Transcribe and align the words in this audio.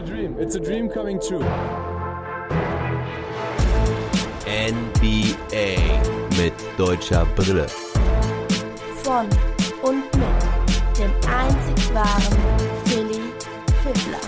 a 0.00 0.02
dream. 0.02 0.36
It's 0.38 0.54
a 0.54 0.60
dream 0.60 0.88
coming 0.88 1.20
true. 1.20 1.44
NBA 4.46 5.76
mit 6.38 6.54
deutscher 6.78 7.26
Brille. 7.36 7.66
Von 9.02 9.26
und 9.82 10.04
mit 10.16 10.98
dem 10.98 11.12
einzig 11.28 11.94
wahren 11.94 12.38
Philly 12.86 13.20
Fiddler. 13.82 14.20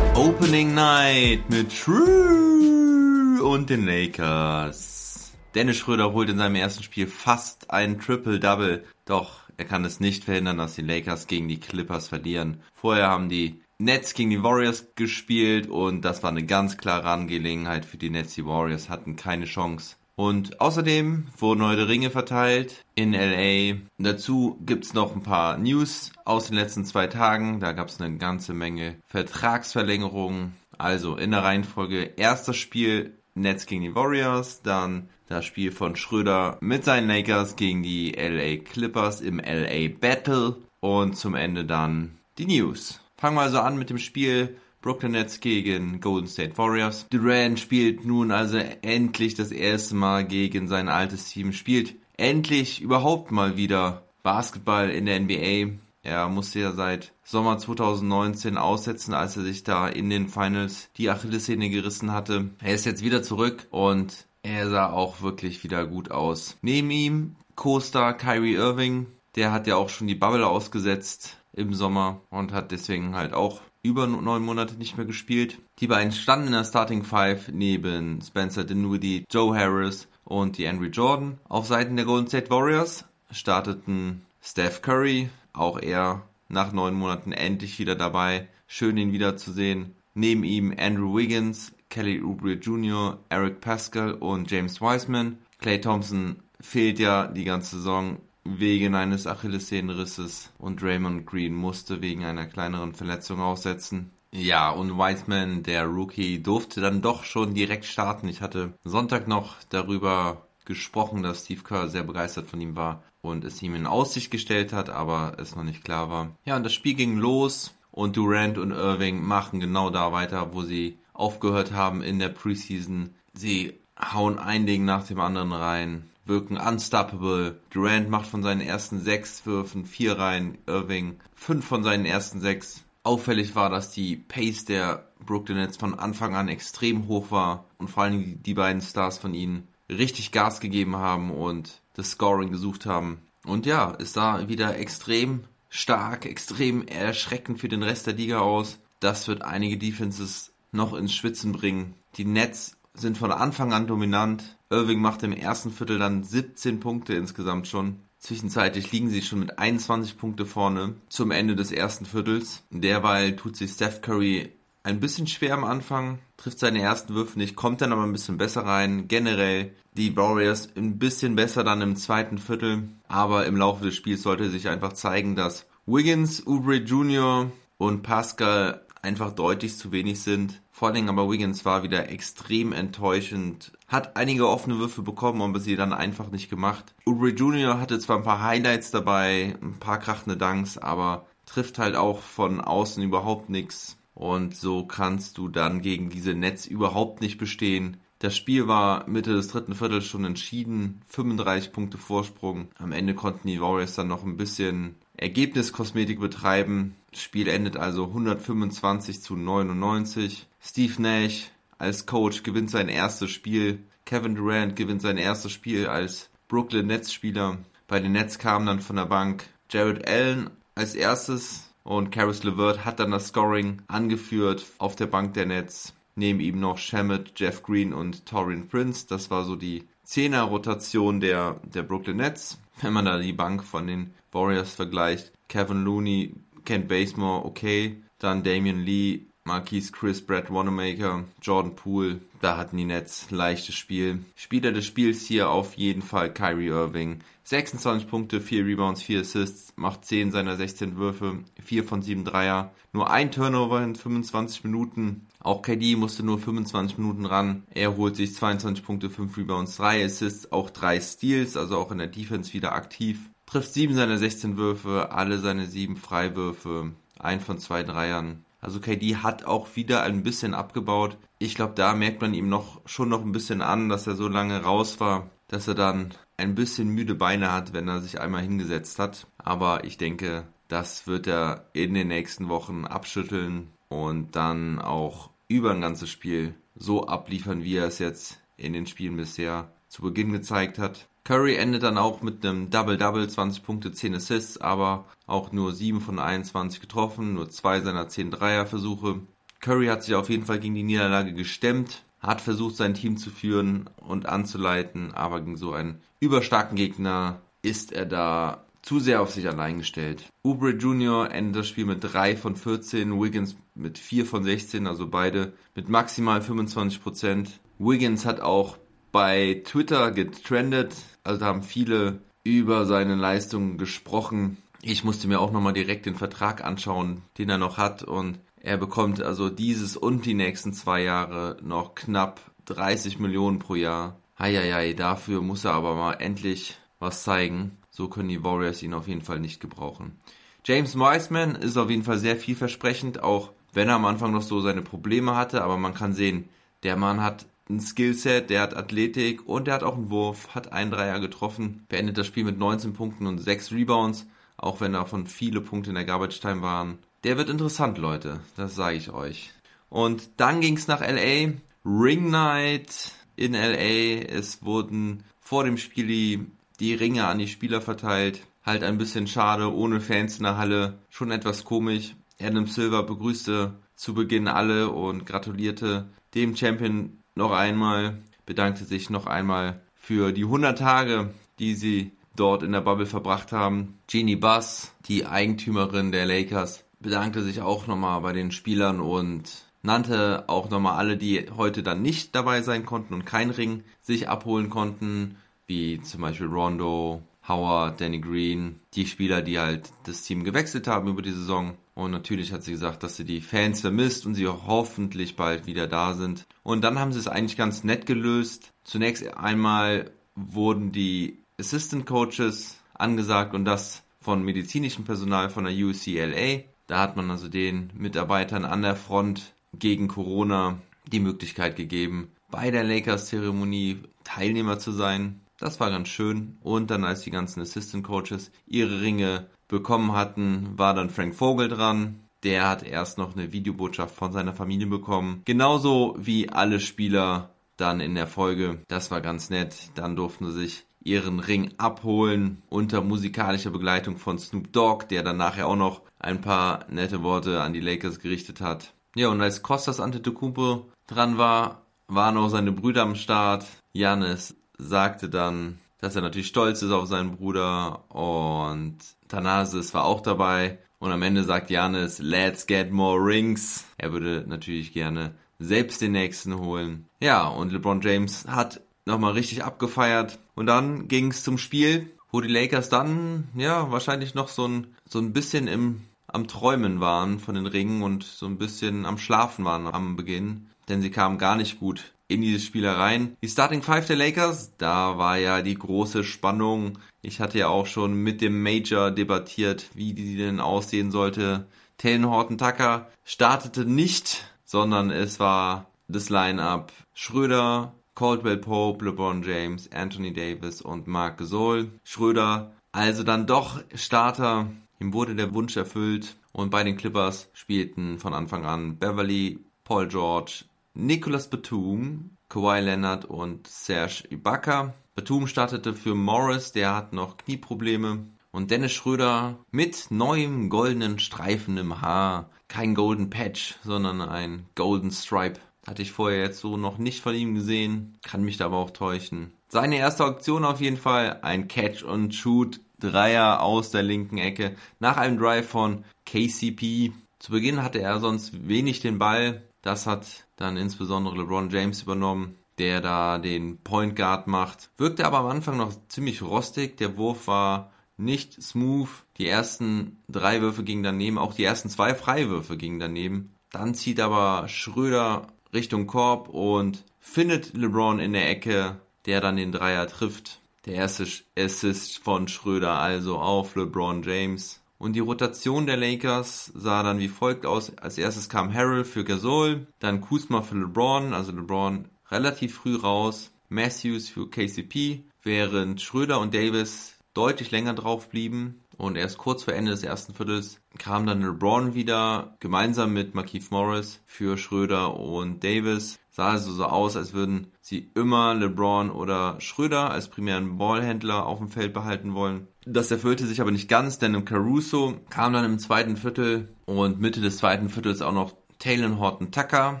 Opening 0.14 0.74
Night 0.74 1.48
mit 1.48 1.70
True 1.70 3.40
und 3.42 3.70
den 3.70 3.86
Lakers. 3.86 5.32
Dennis 5.54 5.76
Schröder 5.76 6.12
holt 6.12 6.28
in 6.30 6.38
seinem 6.38 6.56
ersten 6.56 6.82
Spiel 6.82 7.06
fast 7.06 7.70
ein 7.70 8.00
Triple-Double. 8.00 8.84
Doch 9.04 9.48
er 9.56 9.64
kann 9.64 9.84
es 9.84 10.00
nicht 10.00 10.24
verhindern, 10.24 10.58
dass 10.58 10.74
die 10.74 10.82
Lakers 10.82 11.26
gegen 11.28 11.48
die 11.48 11.60
Clippers 11.60 12.08
verlieren. 12.08 12.60
Vorher 12.74 13.08
haben 13.08 13.28
die 13.28 13.60
Nets 13.80 14.14
gegen 14.14 14.30
die 14.30 14.42
Warriors 14.42 14.88
gespielt 14.96 15.68
und 15.68 16.04
das 16.04 16.24
war 16.24 16.30
eine 16.30 16.44
ganz 16.44 16.76
klare 16.76 17.08
Angelegenheit 17.08 17.84
für 17.84 17.96
die 17.96 18.10
Nets. 18.10 18.34
Die 18.34 18.44
Warriors 18.44 18.88
hatten 18.88 19.14
keine 19.14 19.44
Chance. 19.44 19.94
Und 20.16 20.60
außerdem 20.60 21.28
wurden 21.38 21.64
heute 21.64 21.86
Ringe 21.86 22.10
verteilt 22.10 22.84
in 22.96 23.12
LA. 23.12 23.76
Dazu 23.98 24.58
gibt's 24.66 24.94
noch 24.94 25.14
ein 25.14 25.22
paar 25.22 25.58
News 25.58 26.10
aus 26.24 26.48
den 26.48 26.56
letzten 26.56 26.84
zwei 26.84 27.06
Tagen. 27.06 27.60
Da 27.60 27.70
gab's 27.70 28.00
eine 28.00 28.18
ganze 28.18 28.52
Menge 28.52 28.96
Vertragsverlängerungen. 29.06 30.56
Also 30.76 31.16
in 31.16 31.30
der 31.30 31.44
Reihenfolge 31.44 32.14
erstes 32.16 32.56
Spiel 32.56 33.16
Nets 33.34 33.66
gegen 33.66 33.82
die 33.82 33.94
Warriors, 33.94 34.60
dann 34.62 35.08
das 35.28 35.44
Spiel 35.44 35.70
von 35.70 35.94
Schröder 35.94 36.58
mit 36.60 36.84
seinen 36.84 37.06
Lakers 37.06 37.54
gegen 37.54 37.84
die 37.84 38.10
LA 38.10 38.64
Clippers 38.64 39.20
im 39.20 39.38
LA 39.38 39.88
Battle 40.00 40.56
und 40.80 41.16
zum 41.16 41.36
Ende 41.36 41.64
dann 41.64 42.18
die 42.38 42.46
News. 42.46 43.00
Fangen 43.18 43.34
wir 43.34 43.42
also 43.42 43.58
an 43.58 43.76
mit 43.76 43.90
dem 43.90 43.98
Spiel 43.98 44.56
Brooklyn 44.80 45.10
Nets 45.10 45.40
gegen 45.40 46.00
Golden 46.00 46.28
State 46.28 46.56
Warriors. 46.56 47.08
Durant 47.10 47.58
spielt 47.58 48.04
nun 48.04 48.30
also 48.30 48.58
endlich 48.58 49.34
das 49.34 49.50
erste 49.50 49.96
Mal 49.96 50.24
gegen 50.24 50.68
sein 50.68 50.88
altes 50.88 51.28
Team, 51.28 51.52
spielt 51.52 51.96
endlich 52.16 52.80
überhaupt 52.80 53.32
mal 53.32 53.56
wieder 53.56 54.04
Basketball 54.22 54.88
in 54.90 55.06
der 55.06 55.18
NBA. 55.18 55.78
Er 56.04 56.28
musste 56.28 56.60
ja 56.60 56.72
seit 56.72 57.12
Sommer 57.24 57.58
2019 57.58 58.56
aussetzen, 58.56 59.14
als 59.14 59.36
er 59.36 59.42
sich 59.42 59.64
da 59.64 59.88
in 59.88 60.10
den 60.10 60.28
Finals 60.28 60.88
die 60.96 61.10
Achillessehne 61.10 61.70
gerissen 61.70 62.12
hatte. 62.12 62.50
Er 62.62 62.74
ist 62.74 62.86
jetzt 62.86 63.02
wieder 63.02 63.24
zurück 63.24 63.66
und 63.70 64.26
er 64.44 64.70
sah 64.70 64.92
auch 64.92 65.22
wirklich 65.22 65.64
wieder 65.64 65.86
gut 65.86 66.12
aus. 66.12 66.56
Neben 66.62 66.92
ihm 66.92 67.34
Co-Star 67.56 68.16
Kyrie 68.16 68.54
Irving, 68.54 69.08
der 69.34 69.50
hat 69.50 69.66
ja 69.66 69.74
auch 69.74 69.88
schon 69.88 70.06
die 70.06 70.14
Bubble 70.14 70.46
ausgesetzt 70.46 71.38
im 71.58 71.74
Sommer 71.74 72.20
und 72.30 72.52
hat 72.52 72.70
deswegen 72.70 73.14
halt 73.14 73.34
auch 73.34 73.60
über 73.82 74.06
neun 74.06 74.42
Monate 74.42 74.74
nicht 74.74 74.96
mehr 74.96 75.06
gespielt. 75.06 75.58
Die 75.78 75.86
beiden 75.86 76.12
standen 76.12 76.48
in 76.48 76.52
der 76.52 76.64
Starting 76.64 77.04
Five 77.04 77.50
neben 77.52 78.20
Spencer 78.20 78.64
Dinwiddie, 78.64 79.24
Joe 79.30 79.56
Harris 79.56 80.08
und 80.24 80.58
die 80.58 80.66
Andrew 80.66 80.86
Jordan. 80.86 81.38
Auf 81.48 81.66
Seiten 81.66 81.96
der 81.96 82.04
Golden 82.04 82.28
State 82.28 82.50
Warriors 82.50 83.04
starteten 83.30 84.22
Steph 84.42 84.82
Curry, 84.82 85.30
auch 85.52 85.78
er 85.78 86.22
nach 86.48 86.72
neun 86.72 86.94
Monaten 86.94 87.32
endlich 87.32 87.78
wieder 87.78 87.94
dabei. 87.94 88.48
Schön 88.66 88.96
ihn 88.96 89.12
wiederzusehen. 89.12 89.94
Neben 90.14 90.44
ihm 90.44 90.74
Andrew 90.76 91.16
Wiggins, 91.16 91.72
Kelly 91.90 92.22
Oubre 92.22 92.54
Jr., 92.54 93.18
Eric 93.28 93.60
Pascal 93.60 94.12
und 94.12 94.50
James 94.50 94.80
Wiseman. 94.80 95.38
Clay 95.58 95.80
Thompson 95.80 96.36
fehlt 96.60 96.98
ja 96.98 97.26
die 97.26 97.44
ganze 97.44 97.76
Saison 97.76 98.18
wegen 98.56 98.94
eines 98.94 99.26
Achillessehnenrisses 99.26 100.50
und 100.58 100.80
Draymond 100.80 101.26
Green 101.26 101.54
musste 101.54 102.00
wegen 102.00 102.24
einer 102.24 102.46
kleineren 102.46 102.94
Verletzung 102.94 103.40
aussetzen. 103.40 104.10
Ja, 104.30 104.70
und 104.70 104.98
Wiseman, 104.98 105.62
der 105.62 105.86
Rookie, 105.86 106.42
durfte 106.42 106.80
dann 106.80 107.02
doch 107.02 107.24
schon 107.24 107.54
direkt 107.54 107.84
starten. 107.84 108.28
Ich 108.28 108.40
hatte 108.40 108.74
Sonntag 108.84 109.26
noch 109.26 109.56
darüber 109.70 110.46
gesprochen, 110.64 111.22
dass 111.22 111.44
Steve 111.44 111.62
Kerr 111.62 111.88
sehr 111.88 112.02
begeistert 112.02 112.46
von 112.46 112.60
ihm 112.60 112.76
war 112.76 113.02
und 113.22 113.44
es 113.44 113.62
ihm 113.62 113.74
in 113.74 113.86
Aussicht 113.86 114.30
gestellt 114.30 114.72
hat, 114.72 114.90
aber 114.90 115.36
es 115.38 115.56
noch 115.56 115.64
nicht 115.64 115.82
klar 115.82 116.10
war. 116.10 116.36
Ja, 116.44 116.56
und 116.56 116.64
das 116.64 116.74
Spiel 116.74 116.94
ging 116.94 117.16
los 117.16 117.74
und 117.90 118.16
Durant 118.16 118.58
und 118.58 118.72
Irving 118.72 119.22
machen 119.22 119.60
genau 119.60 119.90
da 119.90 120.12
weiter, 120.12 120.52
wo 120.52 120.62
sie 120.62 120.98
aufgehört 121.14 121.72
haben 121.72 122.02
in 122.02 122.18
der 122.18 122.28
Preseason. 122.28 123.14
Sie 123.32 123.74
hauen 123.98 124.38
ein 124.38 124.66
Ding 124.66 124.84
nach 124.84 125.04
dem 125.06 125.20
anderen 125.20 125.52
rein 125.52 126.10
wirken 126.28 126.56
unstoppable. 126.56 127.60
Durant 127.70 128.08
macht 128.08 128.28
von 128.28 128.42
seinen 128.42 128.60
ersten 128.60 129.00
sechs 129.00 129.44
Würfen 129.46 129.86
vier 129.86 130.18
rein, 130.18 130.58
Irving 130.66 131.18
fünf 131.34 131.66
von 131.66 131.82
seinen 131.82 132.04
ersten 132.04 132.40
sechs. 132.40 132.84
Auffällig 133.02 133.54
war, 133.54 133.70
dass 133.70 133.90
die 133.90 134.16
Pace 134.16 134.66
der 134.66 135.08
Brooklyn 135.24 135.56
Nets 135.56 135.76
von 135.76 135.98
Anfang 135.98 136.36
an 136.36 136.48
extrem 136.48 137.08
hoch 137.08 137.30
war 137.30 137.64
und 137.78 137.88
vor 137.88 138.02
allem 138.04 138.42
die 138.42 138.54
beiden 138.54 138.82
Stars 138.82 139.18
von 139.18 139.34
ihnen 139.34 139.66
richtig 139.88 140.32
Gas 140.32 140.60
gegeben 140.60 140.96
haben 140.96 141.30
und 141.30 141.80
das 141.94 142.10
Scoring 142.10 142.50
gesucht 142.50 142.86
haben. 142.86 143.22
Und 143.44 143.64
ja, 143.66 143.96
es 143.98 144.12
sah 144.12 144.46
wieder 144.48 144.76
extrem 144.76 145.44
stark, 145.70 146.26
extrem 146.26 146.86
erschreckend 146.86 147.60
für 147.60 147.68
den 147.68 147.82
Rest 147.82 148.06
der 148.06 148.14
Liga 148.14 148.40
aus. 148.40 148.78
Das 149.00 149.28
wird 149.28 149.42
einige 149.42 149.78
Defenses 149.78 150.52
noch 150.72 150.92
ins 150.92 151.14
Schwitzen 151.14 151.52
bringen. 151.52 151.94
Die 152.16 152.24
Nets 152.24 152.76
sind 152.94 153.16
von 153.16 153.32
Anfang 153.32 153.72
an 153.72 153.86
dominant. 153.86 154.57
Irving 154.70 155.00
macht 155.00 155.22
im 155.22 155.32
ersten 155.32 155.70
Viertel 155.70 155.98
dann 155.98 156.24
17 156.24 156.80
Punkte 156.80 157.14
insgesamt 157.14 157.68
schon. 157.68 158.00
Zwischenzeitlich 158.18 158.90
liegen 158.92 159.08
sie 159.10 159.22
schon 159.22 159.38
mit 159.40 159.58
21 159.58 160.18
Punkte 160.18 160.44
vorne 160.44 160.94
zum 161.08 161.30
Ende 161.30 161.56
des 161.56 161.72
ersten 161.72 162.04
Viertels. 162.04 162.62
Derweil 162.70 163.36
tut 163.36 163.56
sich 163.56 163.70
Steph 163.70 164.02
Curry 164.02 164.52
ein 164.82 165.00
bisschen 165.00 165.26
schwer 165.26 165.54
am 165.54 165.64
Anfang, 165.64 166.18
trifft 166.36 166.58
seine 166.58 166.80
ersten 166.80 167.14
Würfe 167.14 167.38
nicht, 167.38 167.56
kommt 167.56 167.80
dann 167.80 167.92
aber 167.92 168.02
ein 168.02 168.12
bisschen 168.12 168.38
besser 168.38 168.62
rein. 168.62 169.06
Generell 169.06 169.74
die 169.92 170.16
Warriors 170.16 170.68
ein 170.76 170.98
bisschen 170.98 171.36
besser 171.36 171.64
dann 171.64 171.82
im 171.82 171.96
zweiten 171.96 172.38
Viertel, 172.38 172.88
aber 173.06 173.46
im 173.46 173.56
Laufe 173.56 173.84
des 173.84 173.96
Spiels 173.96 174.22
sollte 174.22 174.50
sich 174.50 174.68
einfach 174.68 174.92
zeigen, 174.94 175.36
dass 175.36 175.66
Wiggins, 175.86 176.46
Oubre 176.46 176.76
Jr. 176.76 177.50
und 177.76 178.02
Pascal 178.02 178.82
einfach 179.02 179.32
deutlich 179.32 179.76
zu 179.76 179.92
wenig 179.92 180.20
sind. 180.20 180.60
Vor 180.78 180.90
allem 180.90 181.08
aber 181.08 181.28
Wiggins 181.28 181.64
war 181.64 181.82
wieder 181.82 182.08
extrem 182.08 182.70
enttäuschend. 182.72 183.72
Hat 183.88 184.16
einige 184.16 184.48
offene 184.48 184.78
Würfe 184.78 185.02
bekommen, 185.02 185.42
aber 185.42 185.58
sie 185.58 185.74
dann 185.74 185.92
einfach 185.92 186.30
nicht 186.30 186.48
gemacht. 186.48 186.94
Oubre 187.04 187.30
Jr. 187.30 187.80
hatte 187.80 187.98
zwar 187.98 188.18
ein 188.18 188.22
paar 188.22 188.44
Highlights 188.44 188.92
dabei, 188.92 189.56
ein 189.60 189.80
paar 189.80 189.98
krachende 189.98 190.36
Dunks, 190.36 190.78
aber 190.78 191.26
trifft 191.46 191.80
halt 191.80 191.96
auch 191.96 192.20
von 192.20 192.60
außen 192.60 193.02
überhaupt 193.02 193.50
nichts. 193.50 193.98
Und 194.14 194.54
so 194.54 194.86
kannst 194.86 195.36
du 195.38 195.48
dann 195.48 195.82
gegen 195.82 196.10
diese 196.10 196.34
Netz 196.34 196.64
überhaupt 196.66 197.22
nicht 197.22 197.38
bestehen. 197.38 197.96
Das 198.20 198.36
Spiel 198.36 198.68
war 198.68 199.08
Mitte 199.08 199.32
des 199.32 199.48
dritten 199.48 199.74
Viertels 199.74 200.04
schon 200.04 200.24
entschieden. 200.24 201.02
35 201.08 201.72
Punkte 201.72 201.98
Vorsprung. 201.98 202.68
Am 202.78 202.92
Ende 202.92 203.14
konnten 203.14 203.48
die 203.48 203.60
Warriors 203.60 203.96
dann 203.96 204.06
noch 204.06 204.22
ein 204.22 204.36
bisschen 204.36 204.94
Ergebniskosmetik 205.18 206.20
betreiben. 206.20 206.94
Das 207.10 207.22
Spiel 207.22 207.48
endet 207.48 207.76
also 207.76 208.04
125 208.04 209.20
zu 209.20 209.36
99. 209.36 210.46
Steve 210.60 211.02
Nash 211.02 211.50
als 211.78 212.06
Coach 212.06 212.42
gewinnt 212.42 212.70
sein 212.70 212.88
erstes 212.88 213.30
Spiel. 213.30 213.80
Kevin 214.04 214.34
Durant 214.34 214.76
gewinnt 214.76 215.02
sein 215.02 215.18
erstes 215.18 215.52
Spiel 215.52 215.86
als 215.86 216.30
Brooklyn 216.48 216.86
Nets 216.86 217.12
Spieler. 217.12 217.58
Bei 217.86 218.00
den 218.00 218.12
Nets 218.12 218.38
kam 218.38 218.66
dann 218.66 218.80
von 218.80 218.96
der 218.96 219.06
Bank 219.06 219.44
Jared 219.70 220.08
Allen 220.08 220.50
als 220.74 220.94
erstes 220.94 221.68
und 221.84 222.10
Caris 222.10 222.42
LeVert 222.42 222.84
hat 222.84 223.00
dann 223.00 223.10
das 223.10 223.28
Scoring 223.28 223.82
angeführt 223.88 224.66
auf 224.78 224.96
der 224.96 225.06
Bank 225.06 225.34
der 225.34 225.46
Nets. 225.46 225.94
Neben 226.14 226.40
ihm 226.40 226.58
noch 226.58 226.78
Shamet, 226.78 227.32
Jeff 227.36 227.62
Green 227.62 227.92
und 227.92 228.26
Torin 228.26 228.68
Prince. 228.68 229.06
Das 229.08 229.30
war 229.30 229.44
so 229.44 229.56
die 229.56 229.84
Zehner-Rotation 230.08 231.20
der, 231.20 231.60
der 231.64 231.82
Brooklyn 231.82 232.16
Nets. 232.16 232.58
Wenn 232.80 232.94
man 232.94 233.04
da 233.04 233.18
die 233.18 233.34
Bank 233.34 233.62
von 233.62 233.86
den 233.86 234.14
Warriors 234.32 234.72
vergleicht. 234.72 235.32
Kevin 235.48 235.84
Looney, 235.84 236.34
Kent 236.64 236.88
Basemore, 236.88 237.44
okay. 237.44 238.02
Dann 238.18 238.42
Damian 238.42 238.80
Lee, 238.80 239.26
Marquise 239.48 239.92
Chris, 239.92 240.20
Brad 240.20 240.52
Wanamaker, 240.52 241.24
Jordan 241.40 241.74
Poole. 241.74 242.20
Da 242.42 242.58
hatten 242.58 242.76
die 242.76 242.84
Nets 242.84 243.30
leichtes 243.30 243.74
Spiel. 243.74 244.22
Spieler 244.36 244.72
des 244.72 244.84
Spiels 244.84 245.24
hier 245.24 245.48
auf 245.48 245.72
jeden 245.74 246.02
Fall 246.02 246.34
Kyrie 246.34 246.66
Irving. 246.66 247.20
26 247.44 248.08
Punkte, 248.08 248.42
4 248.42 248.66
Rebounds, 248.66 249.00
4 249.00 249.22
Assists, 249.22 249.72
macht 249.76 250.04
10 250.04 250.32
seiner 250.32 250.56
16 250.56 250.98
Würfe, 250.98 251.38
4 251.64 251.82
von 251.82 252.02
7 252.02 252.26
Dreier. 252.26 252.74
Nur 252.92 253.10
ein 253.10 253.32
Turnover 253.32 253.82
in 253.82 253.96
25 253.96 254.64
Minuten. 254.64 255.26
Auch 255.40 255.62
KD 255.62 255.96
musste 255.96 256.22
nur 256.22 256.38
25 256.38 256.98
Minuten 256.98 257.24
ran. 257.24 257.62
Er 257.72 257.96
holt 257.96 258.16
sich 258.16 258.34
22 258.34 258.84
Punkte, 258.84 259.08
5 259.08 259.34
Rebounds, 259.38 259.78
3 259.78 260.04
Assists, 260.04 260.52
auch 260.52 260.68
3 260.68 261.00
Steals, 261.00 261.56
also 261.56 261.78
auch 261.78 261.90
in 261.90 261.96
der 261.96 262.08
Defense 262.08 262.52
wieder 262.52 262.72
aktiv. 262.72 263.30
Trifft 263.46 263.72
7 263.72 263.94
seiner 263.94 264.18
16 264.18 264.58
Würfe, 264.58 265.10
alle 265.10 265.38
seine 265.38 265.66
7 265.66 265.96
Freiwürfe, 265.96 266.92
ein 267.18 267.40
von 267.40 267.58
2 267.58 267.82
Dreiern. 267.84 268.44
Also 268.60 268.80
KD 268.80 269.16
hat 269.16 269.44
auch 269.44 269.76
wieder 269.76 270.02
ein 270.02 270.22
bisschen 270.22 270.54
abgebaut. 270.54 271.16
Ich 271.38 271.54
glaube, 271.54 271.74
da 271.74 271.94
merkt 271.94 272.20
man 272.20 272.34
ihm 272.34 272.48
noch 272.48 272.80
schon 272.86 273.08
noch 273.08 273.22
ein 273.22 273.32
bisschen 273.32 273.62
an, 273.62 273.88
dass 273.88 274.06
er 274.06 274.16
so 274.16 274.28
lange 274.28 274.62
raus 274.62 274.98
war, 275.00 275.30
dass 275.46 275.68
er 275.68 275.74
dann 275.74 276.10
ein 276.36 276.54
bisschen 276.54 276.88
müde 276.88 277.14
Beine 277.14 277.52
hat, 277.52 277.72
wenn 277.72 277.88
er 277.88 278.00
sich 278.00 278.20
einmal 278.20 278.42
hingesetzt 278.42 278.98
hat. 278.98 279.26
Aber 279.38 279.84
ich 279.84 279.96
denke, 279.96 280.44
das 280.68 281.06
wird 281.06 281.26
er 281.26 281.68
in 281.72 281.94
den 281.94 282.08
nächsten 282.08 282.48
Wochen 282.48 282.84
abschütteln. 282.84 283.70
und 283.90 284.36
dann 284.36 284.78
auch 284.78 285.30
über 285.48 285.70
ein 285.70 285.80
ganzes 285.80 286.10
Spiel 286.10 286.54
so 286.76 287.06
abliefern, 287.06 287.64
wie 287.64 287.76
er 287.76 287.86
es 287.86 287.98
jetzt 287.98 288.38
in 288.58 288.74
den 288.74 288.86
Spielen 288.86 289.16
bisher 289.16 289.72
zu 289.88 290.02
Beginn 290.02 290.30
gezeigt 290.30 290.78
hat. 290.78 291.08
Curry 291.24 291.56
endet 291.56 291.82
dann 291.82 291.96
auch 291.98 292.20
mit 292.20 292.44
einem 292.44 292.70
Double-Double, 292.70 293.28
20 293.28 293.62
Punkte, 293.62 293.92
10 293.92 294.14
Assists, 294.14 294.60
aber 294.60 295.06
auch 295.28 295.52
nur 295.52 295.72
7 295.72 296.00
von 296.00 296.18
21 296.18 296.80
getroffen, 296.80 297.34
nur 297.34 297.48
2 297.48 297.82
seiner 297.82 298.08
10 298.08 298.32
Dreierversuche. 298.32 299.20
Curry 299.60 299.86
hat 299.86 300.02
sich 300.02 300.14
auf 300.14 300.30
jeden 300.30 300.44
Fall 300.44 300.58
gegen 300.58 300.74
die 300.74 300.82
Niederlage 300.82 301.32
gestemmt, 301.32 302.02
hat 302.20 302.40
versucht, 302.40 302.76
sein 302.76 302.94
Team 302.94 303.16
zu 303.16 303.30
führen 303.30 303.88
und 303.96 304.26
anzuleiten, 304.26 305.14
aber 305.14 305.40
gegen 305.40 305.56
so 305.56 305.72
einen 305.72 306.00
überstarken 306.18 306.76
Gegner 306.76 307.40
ist 307.62 307.92
er 307.92 308.06
da 308.06 308.64
zu 308.82 309.00
sehr 309.00 309.20
auf 309.20 309.30
sich 309.30 309.46
allein 309.48 309.78
gestellt. 309.78 310.24
Oubre 310.42 310.70
Jr. 310.70 311.30
endet 311.30 311.56
das 311.56 311.68
Spiel 311.68 311.84
mit 311.84 311.98
3 312.02 312.36
von 312.36 312.56
14, 312.56 313.20
Wiggins 313.20 313.56
mit 313.74 313.98
4 313.98 314.24
von 314.24 314.44
16, 314.44 314.86
also 314.86 315.08
beide 315.08 315.52
mit 315.74 315.88
maximal 315.88 316.40
25%. 316.40 317.48
Wiggins 317.78 318.24
hat 318.24 318.40
auch 318.40 318.78
bei 319.12 319.62
Twitter 319.64 320.10
getrendet, 320.10 320.94
also 321.22 321.40
da 321.40 321.46
haben 321.46 321.62
viele 321.62 322.20
über 322.44 322.86
seine 322.86 323.14
Leistungen 323.14 323.78
gesprochen. 323.78 324.56
Ich 324.82 325.02
musste 325.02 325.26
mir 325.26 325.40
auch 325.40 325.50
nochmal 325.50 325.72
direkt 325.72 326.06
den 326.06 326.14
Vertrag 326.14 326.64
anschauen, 326.64 327.22
den 327.36 327.50
er 327.50 327.58
noch 327.58 327.78
hat 327.78 328.02
und 328.02 328.38
er 328.60 328.76
bekommt 328.76 329.22
also 329.22 329.50
dieses 329.50 329.96
und 329.96 330.24
die 330.24 330.34
nächsten 330.34 330.72
zwei 330.72 331.02
Jahre 331.02 331.56
noch 331.62 331.94
knapp 331.94 332.40
30 332.66 333.18
Millionen 333.18 333.58
pro 333.58 333.74
Jahr. 333.74 334.18
Heieiei, 334.38 334.92
dafür 334.92 335.42
muss 335.42 335.64
er 335.64 335.72
aber 335.72 335.94
mal 335.94 336.14
endlich 336.14 336.78
was 337.00 337.24
zeigen. 337.24 337.76
So 337.90 338.08
können 338.08 338.28
die 338.28 338.44
Warriors 338.44 338.82
ihn 338.82 338.94
auf 338.94 339.08
jeden 339.08 339.22
Fall 339.22 339.40
nicht 339.40 339.60
gebrauchen. 339.60 340.18
James 340.64 340.96
Wiseman 340.96 341.54
ist 341.54 341.76
auf 341.76 341.90
jeden 341.90 342.04
Fall 342.04 342.18
sehr 342.18 342.36
vielversprechend, 342.36 343.22
auch 343.22 343.52
wenn 343.72 343.88
er 343.88 343.96
am 343.96 344.04
Anfang 344.04 344.32
noch 344.32 344.42
so 344.42 344.60
seine 344.60 344.82
Probleme 344.82 345.34
hatte, 345.34 345.62
aber 345.62 345.76
man 345.76 345.94
kann 345.94 346.12
sehen, 346.12 346.48
der 346.82 346.96
Mann 346.96 347.22
hat 347.22 347.46
ein 347.68 347.80
Skillset, 347.80 348.50
der 348.50 348.62
hat 348.62 348.76
Athletik 348.76 349.46
und 349.48 349.66
der 349.66 349.74
hat 349.74 349.82
auch 349.82 349.96
einen 349.96 350.10
Wurf, 350.10 350.54
hat 350.54 350.72
einen 350.72 350.90
Dreier 350.90 351.20
getroffen, 351.20 351.84
beendet 351.88 352.18
das 352.18 352.26
Spiel 352.26 352.44
mit 352.44 352.58
19 352.58 352.92
Punkten 352.92 353.26
und 353.26 353.38
6 353.38 353.72
Rebounds, 353.72 354.26
auch 354.58 354.80
wenn 354.80 354.92
davon 354.92 355.26
viele 355.26 355.62
Punkte 355.62 355.90
in 355.90 355.94
der 355.94 356.04
Garbage 356.04 356.40
Time 356.40 356.60
waren. 356.60 356.98
Der 357.24 357.38
wird 357.38 357.48
interessant, 357.48 357.96
Leute, 357.96 358.40
das 358.56 358.74
sage 358.74 358.96
ich 358.96 359.10
euch. 359.10 359.50
Und 359.88 360.28
dann 360.36 360.60
ging 360.60 360.76
es 360.76 360.86
nach 360.86 361.00
LA, 361.00 361.52
Ring 361.84 362.30
Night 362.30 363.12
in 363.36 363.54
LA. 363.54 364.26
Es 364.28 364.62
wurden 364.62 365.24
vor 365.40 365.64
dem 365.64 365.78
Spiel 365.78 366.06
die, 366.06 366.46
die 366.80 366.94
Ringe 366.94 367.26
an 367.26 367.38
die 367.38 367.48
Spieler 367.48 367.80
verteilt. 367.80 368.42
Halt 368.64 368.82
ein 368.82 368.98
bisschen 368.98 369.26
schade, 369.26 369.72
ohne 369.72 370.00
Fans 370.00 370.36
in 370.36 370.44
der 370.44 370.58
Halle. 370.58 370.98
Schon 371.08 371.30
etwas 371.30 371.64
komisch. 371.64 372.14
Adam 372.40 372.66
Silver 372.66 373.02
begrüßte 373.02 373.74
zu 373.96 374.14
Beginn 374.14 374.46
alle 374.46 374.90
und 374.90 375.24
gratulierte 375.24 376.08
dem 376.34 376.54
Champion 376.54 377.18
noch 377.34 377.52
einmal, 377.52 378.18
bedankte 378.46 378.84
sich 378.84 379.10
noch 379.10 379.26
einmal 379.26 379.80
für 379.94 380.32
die 380.32 380.44
100 380.44 380.78
Tage, 380.78 381.30
die 381.58 381.74
sie 381.74 382.12
dort 382.38 382.62
in 382.62 382.72
der 382.72 382.80
Bubble 382.80 383.06
verbracht 383.06 383.52
haben. 383.52 383.98
Jeannie 384.08 384.36
Buss, 384.36 384.92
die 385.06 385.26
Eigentümerin 385.26 386.12
der 386.12 386.26
Lakers, 386.26 386.84
bedankte 387.00 387.42
sich 387.42 387.60
auch 387.60 387.86
nochmal 387.86 388.20
bei 388.20 388.32
den 388.32 388.50
Spielern 388.50 389.00
und 389.00 389.50
nannte 389.82 390.44
auch 390.48 390.70
nochmal 390.70 390.96
alle, 390.96 391.16
die 391.16 391.46
heute 391.56 391.82
dann 391.82 392.02
nicht 392.02 392.34
dabei 392.34 392.62
sein 392.62 392.84
konnten 392.84 393.14
und 393.14 393.24
kein 393.24 393.50
Ring 393.50 393.84
sich 394.00 394.28
abholen 394.28 394.70
konnten, 394.70 395.36
wie 395.66 396.00
zum 396.00 396.22
Beispiel 396.22 396.46
Rondo, 396.46 397.22
Howard, 397.46 398.00
Danny 398.00 398.20
Green, 398.20 398.80
die 398.94 399.06
Spieler, 399.06 399.42
die 399.42 399.58
halt 399.58 399.90
das 400.04 400.22
Team 400.22 400.44
gewechselt 400.44 400.86
haben 400.86 401.08
über 401.08 401.22
die 401.22 401.32
Saison. 401.32 401.76
Und 401.94 402.10
natürlich 402.10 402.52
hat 402.52 402.62
sie 402.62 402.72
gesagt, 402.72 403.02
dass 403.02 403.16
sie 403.16 403.24
die 403.24 403.40
Fans 403.40 403.80
vermisst 403.80 404.26
und 404.26 404.34
sie 404.34 404.46
hoffentlich 404.46 405.34
bald 405.34 405.66
wieder 405.66 405.86
da 405.86 406.14
sind. 406.14 406.46
Und 406.62 406.82
dann 406.84 406.98
haben 406.98 407.12
sie 407.12 407.18
es 407.18 407.28
eigentlich 407.28 407.56
ganz 407.56 407.84
nett 407.84 408.06
gelöst. 408.06 408.72
Zunächst 408.84 409.36
einmal 409.36 410.10
wurden 410.34 410.92
die 410.92 411.38
Assistant 411.60 412.06
Coaches 412.06 412.78
angesagt 412.94 413.52
und 413.52 413.64
das 413.64 414.04
von 414.20 414.44
medizinischem 414.44 415.04
Personal 415.04 415.50
von 415.50 415.64
der 415.64 415.74
UCLA. 415.74 416.62
Da 416.86 417.00
hat 417.00 417.16
man 417.16 417.30
also 417.30 417.48
den 417.48 417.90
Mitarbeitern 417.94 418.64
an 418.64 418.82
der 418.82 418.94
Front 418.94 419.54
gegen 419.72 420.06
Corona 420.06 420.78
die 421.06 421.20
Möglichkeit 421.20 421.76
gegeben, 421.76 422.30
bei 422.50 422.70
der 422.70 422.84
Lakers-Zeremonie 422.84 424.02
Teilnehmer 424.22 424.78
zu 424.78 424.92
sein. 424.92 425.40
Das 425.58 425.80
war 425.80 425.90
ganz 425.90 426.08
schön. 426.08 426.58
Und 426.62 426.90
dann, 426.90 427.04
als 427.04 427.22
die 427.22 427.30
ganzen 427.30 427.60
Assistant 427.60 428.04
Coaches 428.04 428.52
ihre 428.66 429.00
Ringe 429.00 429.48
bekommen 429.66 430.12
hatten, 430.12 430.78
war 430.78 430.94
dann 430.94 431.10
Frank 431.10 431.34
Vogel 431.34 431.68
dran. 431.68 432.20
Der 432.44 432.68
hat 432.68 432.84
erst 432.84 433.18
noch 433.18 433.34
eine 433.34 433.52
Videobotschaft 433.52 434.14
von 434.14 434.32
seiner 434.32 434.54
Familie 434.54 434.86
bekommen. 434.86 435.42
Genauso 435.44 436.14
wie 436.18 436.48
alle 436.50 436.78
Spieler 436.78 437.50
dann 437.76 438.00
in 438.00 438.14
der 438.14 438.28
Folge. 438.28 438.78
Das 438.86 439.10
war 439.10 439.20
ganz 439.20 439.50
nett. 439.50 439.90
Dann 439.96 440.14
durften 440.14 440.46
sie 440.46 440.52
sich 440.52 440.84
ihren 441.08 441.40
Ring 441.40 441.72
abholen 441.78 442.62
unter 442.68 443.00
musikalischer 443.00 443.70
Begleitung 443.70 444.18
von 444.18 444.38
Snoop 444.38 444.72
Dogg, 444.72 445.06
der 445.08 445.22
dann 445.22 445.38
nachher 445.38 445.66
auch 445.66 445.76
noch 445.76 446.02
ein 446.18 446.40
paar 446.40 446.86
nette 446.90 447.22
Worte 447.22 447.62
an 447.62 447.72
die 447.72 447.80
Lakers 447.80 448.20
gerichtet 448.20 448.60
hat. 448.60 448.92
Ja, 449.14 449.28
und 449.28 449.40
als 449.40 449.62
Kostas 449.62 450.00
Antetokounmpo 450.00 450.90
dran 451.06 451.38
war, 451.38 451.82
waren 452.06 452.36
auch 452.36 452.48
seine 452.48 452.72
Brüder 452.72 453.02
am 453.02 453.14
Start. 453.14 453.64
Janis 453.92 454.54
sagte 454.76 455.28
dann, 455.28 455.78
dass 455.98 456.14
er 456.14 456.22
natürlich 456.22 456.48
stolz 456.48 456.82
ist 456.82 456.92
auf 456.92 457.06
seinen 457.06 457.36
Bruder 457.36 458.04
und 458.14 458.98
Thanasis 459.28 459.94
war 459.94 460.04
auch 460.04 460.20
dabei. 460.20 460.78
Und 461.00 461.12
am 461.12 461.22
Ende 461.22 461.44
sagt 461.44 461.70
Janis, 461.70 462.18
let's 462.18 462.66
get 462.66 462.90
more 462.90 463.18
rings. 463.18 463.84
Er 463.96 464.12
würde 464.12 464.44
natürlich 464.46 464.92
gerne 464.92 465.34
selbst 465.58 466.00
den 466.00 466.12
nächsten 466.12 466.58
holen. 466.58 467.06
Ja, 467.20 467.48
und 467.48 467.72
LeBron 467.72 468.00
James 468.00 468.46
hat 468.48 468.80
nochmal 469.08 469.32
richtig 469.32 469.64
abgefeiert. 469.64 470.38
Und 470.54 470.66
dann 470.66 471.08
ging 471.08 471.32
es 471.32 471.42
zum 471.42 471.58
Spiel, 471.58 472.12
wo 472.30 472.40
die 472.40 472.48
Lakers 472.48 472.88
dann, 472.88 473.48
ja, 473.56 473.90
wahrscheinlich 473.90 474.34
noch 474.34 474.48
so 474.48 474.66
ein, 474.68 474.94
so 475.04 475.18
ein 475.18 475.32
bisschen 475.32 475.66
im, 475.66 476.02
am 476.28 476.46
Träumen 476.46 477.00
waren 477.00 477.40
von 477.40 477.56
den 477.56 477.66
Ringen 477.66 478.02
und 478.02 478.22
so 478.22 478.46
ein 478.46 478.58
bisschen 478.58 479.06
am 479.06 479.18
Schlafen 479.18 479.64
waren 479.64 479.86
am 479.86 480.16
Beginn. 480.16 480.68
Denn 480.88 481.02
sie 481.02 481.10
kamen 481.10 481.38
gar 481.38 481.56
nicht 481.56 481.80
gut 481.80 482.12
in 482.28 482.42
dieses 482.42 482.64
Spiel 482.64 482.84
herein. 482.84 483.36
Die 483.42 483.48
Starting 483.48 483.82
Five 483.82 484.06
der 484.06 484.16
Lakers, 484.16 484.76
da 484.76 485.18
war 485.18 485.38
ja 485.38 485.62
die 485.62 485.74
große 485.74 486.24
Spannung. 486.24 486.98
Ich 487.22 487.40
hatte 487.40 487.58
ja 487.58 487.68
auch 487.68 487.86
schon 487.86 488.14
mit 488.14 488.40
dem 488.42 488.62
Major 488.62 489.10
debattiert, 489.10 489.86
wie 489.94 490.12
die 490.12 490.36
denn 490.36 490.60
aussehen 490.60 491.10
sollte. 491.10 491.66
Taylor 491.96 492.30
Horton 492.30 492.58
Tucker 492.58 493.08
startete 493.24 493.84
nicht, 493.84 494.44
sondern 494.64 495.10
es 495.10 495.40
war 495.40 495.90
das 496.06 496.30
Line-up 496.30 496.92
Schröder, 497.14 497.94
Caldwell 498.18 498.56
Pope, 498.56 499.04
LeBron 499.04 499.44
James, 499.44 499.88
Anthony 499.92 500.32
Davis 500.32 500.82
und 500.82 501.06
Marc 501.06 501.38
Gasol. 501.38 501.92
Schröder 502.02 502.72
also 502.90 503.22
dann 503.22 503.46
doch 503.46 503.80
Starter. 503.94 504.72
Ihm 504.98 505.12
wurde 505.12 505.36
der 505.36 505.54
Wunsch 505.54 505.76
erfüllt 505.76 506.34
und 506.50 506.70
bei 506.70 506.82
den 506.82 506.96
Clippers 506.96 507.48
spielten 507.52 508.18
von 508.18 508.34
Anfang 508.34 508.66
an 508.66 508.98
Beverly, 508.98 509.60
Paul 509.84 510.08
George, 510.08 510.64
Nicholas 510.94 511.48
Batum, 511.48 512.30
Kawhi 512.48 512.80
Leonard 512.80 513.24
und 513.24 513.68
Serge 513.68 514.24
Ibaka. 514.30 514.94
Batum 515.14 515.46
startete 515.46 515.94
für 515.94 516.16
Morris, 516.16 516.72
der 516.72 516.96
hat 516.96 517.12
noch 517.12 517.36
Knieprobleme. 517.36 518.26
Und 518.50 518.72
Dennis 518.72 518.90
Schröder 518.90 519.58
mit 519.70 520.10
neuem 520.10 520.70
goldenen 520.70 521.20
Streifen 521.20 521.76
im 521.76 522.00
Haar. 522.00 522.50
Kein 522.66 522.96
Golden 522.96 523.30
Patch, 523.30 523.76
sondern 523.84 524.20
ein 524.22 524.66
Golden 524.74 525.12
Stripe. 525.12 525.60
Hatte 525.88 526.02
ich 526.02 526.12
vorher 526.12 526.40
jetzt 526.40 526.60
so 526.60 526.76
noch 526.76 526.98
nicht 526.98 527.22
von 527.22 527.34
ihm 527.34 527.54
gesehen. 527.54 528.18
Kann 528.22 528.44
mich 528.44 528.58
da 528.58 528.66
aber 528.66 528.76
auch 528.76 528.90
täuschen. 528.90 529.54
Seine 529.68 529.96
erste 529.96 530.24
Aktion 530.24 530.66
auf 530.66 530.82
jeden 530.82 530.98
Fall. 530.98 531.38
Ein 531.40 531.66
Catch 531.66 532.02
und 532.02 532.34
Shoot. 532.34 532.80
Dreier 533.00 533.62
aus 533.62 533.90
der 533.90 534.02
linken 534.02 534.36
Ecke. 534.36 534.76
Nach 535.00 535.16
einem 535.16 535.38
Drive 535.38 535.66
von 535.66 536.04
KCP. 536.26 537.12
Zu 537.38 537.52
Beginn 537.52 537.82
hatte 537.82 538.02
er 538.02 538.20
sonst 538.20 538.68
wenig 538.68 539.00
den 539.00 539.18
Ball. 539.18 539.62
Das 539.80 540.06
hat 540.06 540.26
dann 540.56 540.76
insbesondere 540.76 541.36
LeBron 541.38 541.70
James 541.70 542.02
übernommen, 542.02 542.58
der 542.76 543.00
da 543.00 543.38
den 543.38 543.78
Point 543.78 544.14
Guard 544.14 544.46
macht. 544.46 544.90
Wirkte 544.98 545.24
aber 545.24 545.38
am 545.38 545.46
Anfang 545.46 545.78
noch 545.78 545.94
ziemlich 546.08 546.42
rostig. 546.42 546.98
Der 546.98 547.16
Wurf 547.16 547.46
war 547.46 547.92
nicht 548.18 548.62
smooth. 548.62 549.08
Die 549.38 549.48
ersten 549.48 550.18
drei 550.28 550.60
Würfe 550.60 550.84
gingen 550.84 551.04
daneben. 551.04 551.38
Auch 551.38 551.54
die 551.54 551.64
ersten 551.64 551.88
zwei 551.88 552.14
Freiwürfe 552.14 552.76
gingen 552.76 552.98
daneben. 552.98 553.54
Dann 553.70 553.94
zieht 553.94 554.20
aber 554.20 554.66
Schröder 554.68 555.46
Richtung 555.72 556.06
Korb 556.06 556.48
und 556.48 557.04
findet 557.20 557.74
LeBron 557.74 558.18
in 558.18 558.32
der 558.32 558.48
Ecke, 558.48 559.00
der 559.26 559.40
dann 559.40 559.56
den 559.56 559.72
Dreier 559.72 560.06
trifft. 560.06 560.60
Der 560.86 560.94
erste 560.94 561.26
Assist 561.58 562.18
von 562.18 562.48
Schröder 562.48 562.98
also 562.98 563.38
auf 563.38 563.76
LeBron 563.76 564.22
James. 564.22 564.80
Und 564.98 565.12
die 565.14 565.20
Rotation 565.20 565.86
der 565.86 565.96
Lakers 565.96 566.72
sah 566.74 567.02
dann 567.02 567.18
wie 567.18 567.28
folgt 567.28 567.66
aus. 567.66 567.96
Als 567.98 568.18
erstes 568.18 568.48
kam 568.48 568.72
Harrell 568.72 569.04
für 569.04 569.24
Gasol, 569.24 569.86
dann 570.00 570.20
Kuzma 570.20 570.62
für 570.62 570.76
LeBron, 570.76 571.34
also 571.34 571.52
LeBron 571.52 572.08
relativ 572.30 572.74
früh 572.74 572.96
raus, 572.96 573.52
Matthews 573.68 574.28
für 574.28 574.48
KCP, 574.48 575.24
während 575.42 576.00
Schröder 576.00 576.40
und 576.40 576.54
Davis 576.54 577.18
deutlich 577.34 577.70
länger 577.70 577.94
drauf 577.94 578.28
blieben 578.28 578.80
und 578.98 579.16
erst 579.16 579.38
kurz 579.38 579.64
vor 579.64 579.74
Ende 579.74 579.92
des 579.92 580.02
ersten 580.02 580.34
Viertels 580.34 580.80
kam 580.98 581.24
dann 581.24 581.40
LeBron 581.40 581.94
wieder 581.94 582.56
gemeinsam 582.60 583.12
mit 583.12 583.34
Markeith 583.34 583.70
Morris 583.70 584.20
für 584.26 584.58
Schröder 584.58 585.16
und 585.16 585.64
Davis. 585.64 586.18
Sah 586.30 586.50
also 586.50 586.72
so 586.72 586.84
aus, 586.84 587.16
als 587.16 587.32
würden 587.32 587.68
sie 587.80 588.10
immer 588.14 588.54
LeBron 588.54 589.10
oder 589.10 589.60
Schröder 589.60 590.10
als 590.10 590.28
primären 590.28 590.78
Ballhändler 590.78 591.46
auf 591.46 591.58
dem 591.58 591.68
Feld 591.68 591.94
behalten 591.94 592.34
wollen. 592.34 592.68
Das 592.84 593.10
erfüllte 593.10 593.46
sich 593.46 593.60
aber 593.60 593.70
nicht 593.70 593.88
ganz, 593.88 594.18
denn 594.18 594.34
im 594.34 594.44
Caruso 594.44 595.14
kam 595.30 595.52
dann 595.52 595.64
im 595.64 595.78
zweiten 595.78 596.16
Viertel 596.16 596.68
und 596.84 597.20
Mitte 597.20 597.40
des 597.40 597.58
zweiten 597.58 597.88
Viertels 597.88 598.20
auch 598.20 598.32
noch 598.32 598.54
Taylor 598.78 599.18
Horton 599.18 599.50
Tucker. 599.50 600.00